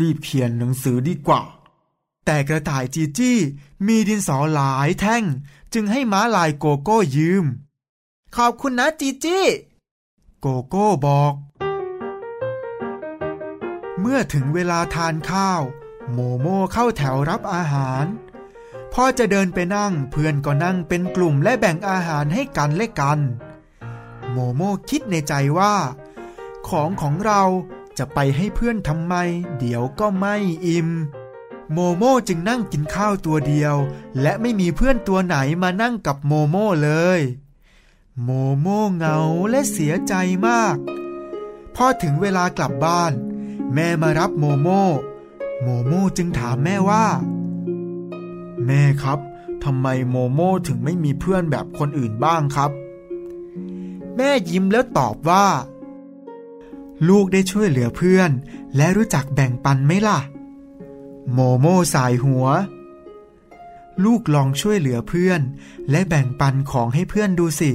[0.00, 1.42] รีบเขียนหนังสือดีกว่า
[2.26, 3.38] แต่กระต่ายจีจี้
[3.86, 5.24] มีดินสอหลายแท่ง
[5.72, 7.44] จึงให้ม้าลายโกโก้ยืม
[8.36, 9.44] ขอบคุณนะจีจี้
[10.40, 11.34] โกโก้บอก
[14.00, 15.62] เมื่อถึงเวลาทานข้าว
[16.12, 18.04] โมโมเข้าแถวรับอาหาร
[18.92, 23.18] พ่อจะเดินไปนั่งเพื่อนก็นั่งเป็นกลุ่มและแบ่งอาหารให้กันและกัน
[24.32, 25.74] โมโมคิดในใจว่า
[26.68, 27.42] ของของเรา
[27.98, 29.14] จะไปให้เพื่อนทำไม
[29.58, 30.36] เดี๋ยวก็ไม่
[30.66, 30.88] อิ่ม
[31.72, 33.76] โมโมจึงนั่งกินข้าวตัวเดียว
[34.22, 37.20] และไม่มีเพื่อนตัวไหนมานั่งกับโมโมเลย
[38.24, 38.66] โมโม
[38.96, 39.18] เหงา
[39.50, 40.14] และเสียใจ
[40.48, 40.76] มาก
[41.74, 43.12] พอถึงเวลากลับบ้าน
[43.74, 44.68] แม่มารับโมโม
[45.62, 47.06] โมโมจึงถามแม่ว่า
[48.66, 49.18] แม่ครับ
[49.64, 52.70] ทำไมโมโมถึงไม่มีเพื่อนแบบคนอื่นบ้างครับ
[54.16, 55.46] แม่ยิ้มแล้วตอบว่า
[57.08, 58.30] ลูกได้ช่วยเหลือเพื่อน
[58.76, 60.18] และรู้จักแบ่งปันไหมล่ะ
[61.32, 62.46] โมโมสายหัว
[64.04, 65.40] ลูกลองช่วยเหลือเพื่อน
[65.90, 67.72] และแบ่งปันของให้เพื่อนดูสิ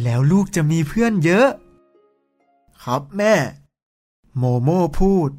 [0.00, 1.48] แล้วลูกจะมีเพื่อนเยอะ
[2.82, 3.34] ครับแม่
[4.36, 4.68] โมโม
[4.98, 5.30] พูด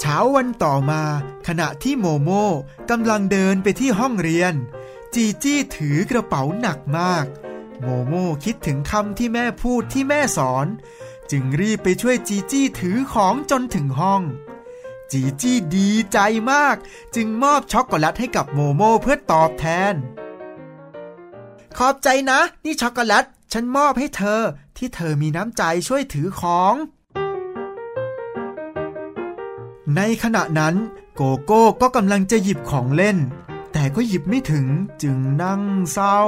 [0.00, 1.02] เช้าวันต่อมา
[1.46, 2.30] ขณะที่โมโม
[2.90, 4.54] กำลังเดินไปที่ห้องเรียน
[5.14, 7.26] จีจี้ถือกระเป๋าหนักมาก
[7.82, 8.14] โมโม
[8.44, 10.66] คิดถึงคำที่แม่พูดที่แม่สอน
[11.30, 14.22] จึงรีบไปช่วยจีจี้ถือของจนถึงห้อง
[15.12, 16.18] จีจี้ดีใจ
[16.52, 16.76] มาก
[17.14, 19.94] จึงมอบช็อกโกแลตให้กับโมโมเพื่อตอบแทน
[21.80, 24.40] ขอบใจนะ นี่ช็อกโกแลต ฉันมอบให้เธอ
[24.76, 26.74] ที่เธอมีน้ำใจช่วยถือของ
[29.96, 30.74] ในขณะนั้น
[31.14, 33.18] โกโก้ก็กำลังจะหยิบของเล่น
[33.72, 34.66] แต่ก็หยิบไม่ถึง
[35.02, 35.62] จึงนั่ง
[35.92, 36.18] เศร้า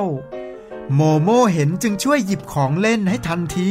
[0.94, 3.70] โมโมเห็นจึงช่วยหยิบของเล่นให้ทันที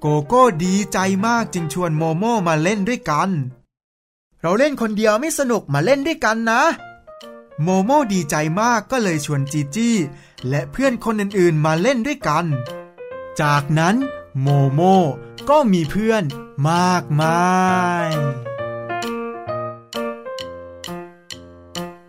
[0.00, 3.28] โกโก้ดีใจมากจึงชวนโมโมมาเล่นด้วยกัน
[4.40, 6.62] เราเล่นคนเดียวไม่สนุกมาเล่นด้วยกันนะ
[7.62, 9.96] โมโมดีใจมากก็เลยชวนจีจี้
[10.48, 12.44] และเพื่อนคนอื่นๆมาเล่นด้วยกัน
[13.42, 13.94] จากนั้น
[14.40, 14.80] โมโม
[15.50, 16.22] ก็มีเพื่อน
[16.70, 17.48] มากมา
[18.06, 18.08] ย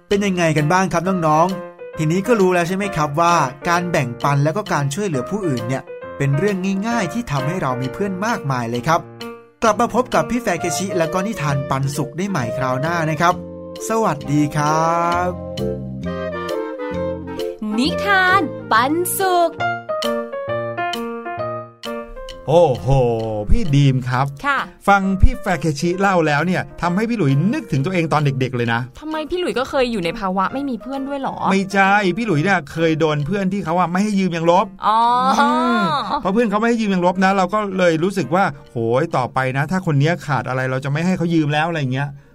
[0.08, 3.36] เป็นยังไงกันบ้างครับน้องๆ ทีนี้ก็รู้แล้วใช่ไหมครับว่า
[3.70, 5.84] การแบ่งปันแล้วก็การช่วยเหลือผู้อื่นเนี่ย
[6.18, 9.00] เป็นเรื่องง่าย ๆ ที่ทำให้เรามีเพื่อนมากมายเลยครับ
[9.64, 13.36] กลับมาพบกับพี่แฟเคชิและก็นิทานปันสุขได้ใหม่คราวหน้านะครับ
[13.90, 15.30] สวัสดีครับ
[17.78, 18.42] นิทาน
[18.72, 19.52] ปันสุข
[22.48, 22.88] โอ้โห
[23.50, 35.00] พี่ดีมครับ ค่ะ ฟังพี่แฟร์เคชิเล่าแล้วเนี่ยทำให้พี่หลุยนึกถึงตัวเองตอนเด็ก ๆ เลยนะทำไมพี่หลุยส์ก็เคยอยู่ในภาวะไม่มีเพื่อนด้วยเหรอ ไม่ใช่พี่หลุยเนี่ยเคยโดนเพื่อนที่เขาว่าไม่ให้ยืมยางลบอ๋อ
[35.40, 35.44] อ
[35.80, 35.82] ม
[36.22, 42.29] เพราะเพื่อนเขาไม่ให้ยืมยางลบนะ เราก็เลยรู้สึกว่า โหยต่อไปนะ ถ้าคนเนี้ยขาดอะไรเราจะไม่ให้เขายืมแล้วอะไรเงี้ยเออหรอ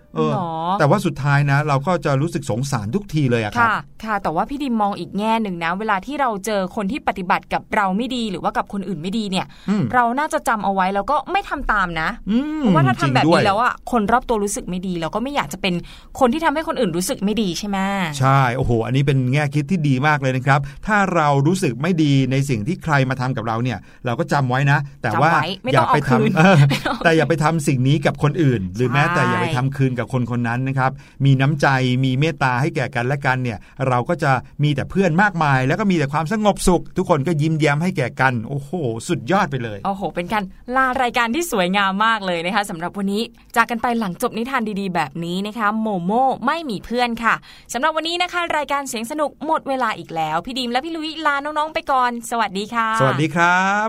[0.79, 3.69] แต่ว่าสุดท้ายนะ เราก็จะรู้สึกสงสารทุกทีเลยอะครับ
[4.07, 15.75] ค่ะค่ะ แต่ว่าพี่ดิมมองอีกแง่หนึ่งนะ เวลาที่เราเจอคนที่ปฏิบัติกับเราไม่ดีหรือว่ากับคนอื่นไม่ดีเนี่ยอืมเราน่าจะจำเอาไว้แล้วก็ไม่ทำตามนะอืมเพราะว่าถ้าทำแบบจริงด้นี้ยแล้วอะคนรอบตัวรู้สึกไม่ดีเราก็ไม่อยากจะเป็น
[16.21, 17.79] คนที่ทำให้คนอื่นรู้สึกไม่ดีใช่ไหม
[18.19, 26.59] ใช่โอ้โห อันนี้เป็นแง่คิดที่ดีมากเลยนะครับ ถ้าเรารู้สึกไม่ดีในสิ่งที่ใครมาทำกับเราเนี่ย เราก็จำไว้นะ แต่ว่าจำไว้ไม่อย่าต้องเอาไปคืนทำเออ
[27.05, 30.91] แต่อย่าไปทำสิ่งนี้กับคนอื่น หรือแม้แต่อย่าไปทำคืนกับคนคนนั้นนะครับ
[31.25, 31.67] มีน้ำใจ
[32.05, 34.33] มีเมตตาให้แก่กันและกันเนี่ยเราก็จะ
[34.63, 38.71] มีแต่เพื่อนมากมาย แล้วก็มีแต่ความสงบสุข ทุกคนก็ยิ้มแย้มให้แก่กัน โอ้โห
[39.09, 40.45] สุดยอดไปเลย โอ้โห เป็นการ
[40.77, 43.23] ลารายการที่สวยงามมากเลยนะคะสำหรับวันนี้
[43.57, 47.35] จากกันไปหลังจบนิทานดีๆ แบบนี้นะคะโมโม่ไม่มีเพื่อนค่ะ
[47.73, 53.89] สำหรับวันนี้นะคะ รายการเสียงสนุกหมดเวลาอีกแล้ว พี่ดีมและพี่ลุยลาน้องๆไปก่อน สวัสดีค่ะ สวัสดีครับ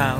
[0.00, 0.16] เขา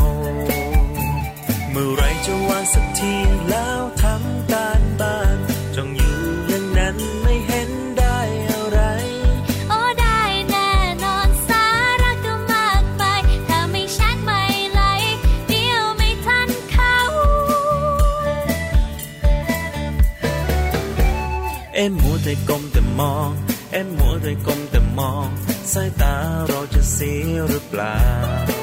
[1.70, 3.14] เมื่อไรจะวางสักที
[3.50, 5.38] แล้วทำการบ้าน
[5.74, 6.18] จ้องอยู่
[6.48, 8.18] อย่างนั้นไม่เห็นได้
[8.50, 8.80] อะไร
[9.68, 10.20] โอ้ได้
[10.50, 10.72] แน่
[11.04, 11.66] นอนสา
[12.02, 14.80] ระก็มากมายถ้าไม่ชัดไม่ไหล
[15.48, 16.96] เดียวไม่ทันเขา
[21.74, 23.30] เอ็มมัวแต่ก้มแต่มอง
[23.72, 25.26] เอ็มมัวแต่ก้มแต่มอง
[25.72, 26.14] สายตา
[26.48, 27.98] เราจะเสียหรือเปล่า
[28.48, 28.57] อย่า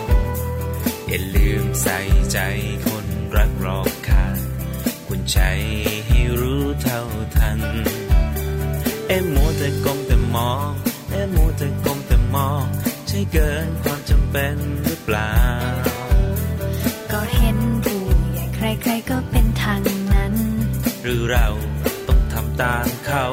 [1.57, 1.99] ลืมใส่
[2.31, 2.39] ใจ
[2.87, 4.37] คนรักรอบค่าง
[5.07, 5.39] คุณใจ
[6.07, 7.01] ให้รู้เท่า
[7.35, 7.59] ทัน
[9.07, 10.69] เอ็มมัวแต่ก้มแต่มอง
[11.11, 12.63] เอ็มมัวแต่ก้มแต่มอง
[13.07, 15.35] ใช่เกินความจำเป็นหรือเปล่า
[17.11, 18.01] ก็เห็นผู้
[18.33, 19.81] ใหญ่ใครๆก็เป็นทาง
[20.13, 20.33] นั้น
[21.03, 21.47] หรือเรา
[22.07, 23.25] ต้องทำตามเขา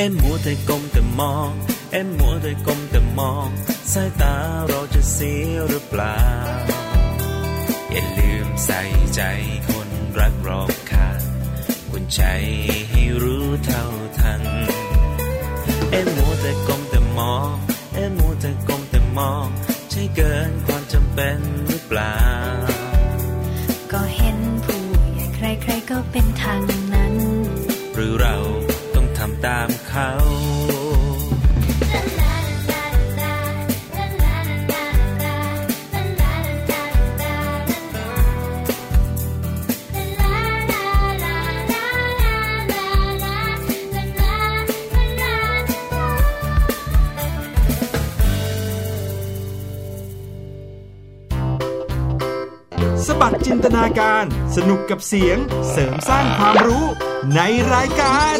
[0.00, 1.50] เอ็มมัวแต่ก้มแต่มอง
[1.92, 3.48] เอ็มมัวแต่ก้มแต่มอง
[3.92, 4.34] สายตา
[4.68, 6.20] เราจะเสียหรือเปล่า
[7.90, 8.80] อย่าลืมใส่
[9.14, 9.22] ใจ
[9.68, 9.88] คน
[10.18, 11.08] รักรอบค่า
[11.90, 12.22] คุณใจ
[12.90, 13.84] ให้รู้เท่า
[14.18, 14.42] ทัน
[15.90, 17.52] เอ็มมัวแต่ก้มแต่มอง
[17.94, 19.46] เอ็มมัวแต่ก้มแต่มอง
[19.90, 21.38] ใช่เกินความจำเป็น
[21.68, 22.18] หรือเปล่า
[23.92, 24.82] ก็เห็นผู้
[25.14, 25.26] ใหญ่
[25.62, 26.77] ใครๆก็เป็นทาง
[29.88, 30.10] เขา
[53.06, 54.24] สบัดจินตนาการ
[54.56, 55.38] สนุกกับเสียง
[55.70, 56.84] เสริมสร้างความรู้
[57.34, 57.40] ใน
[57.74, 58.38] รายการ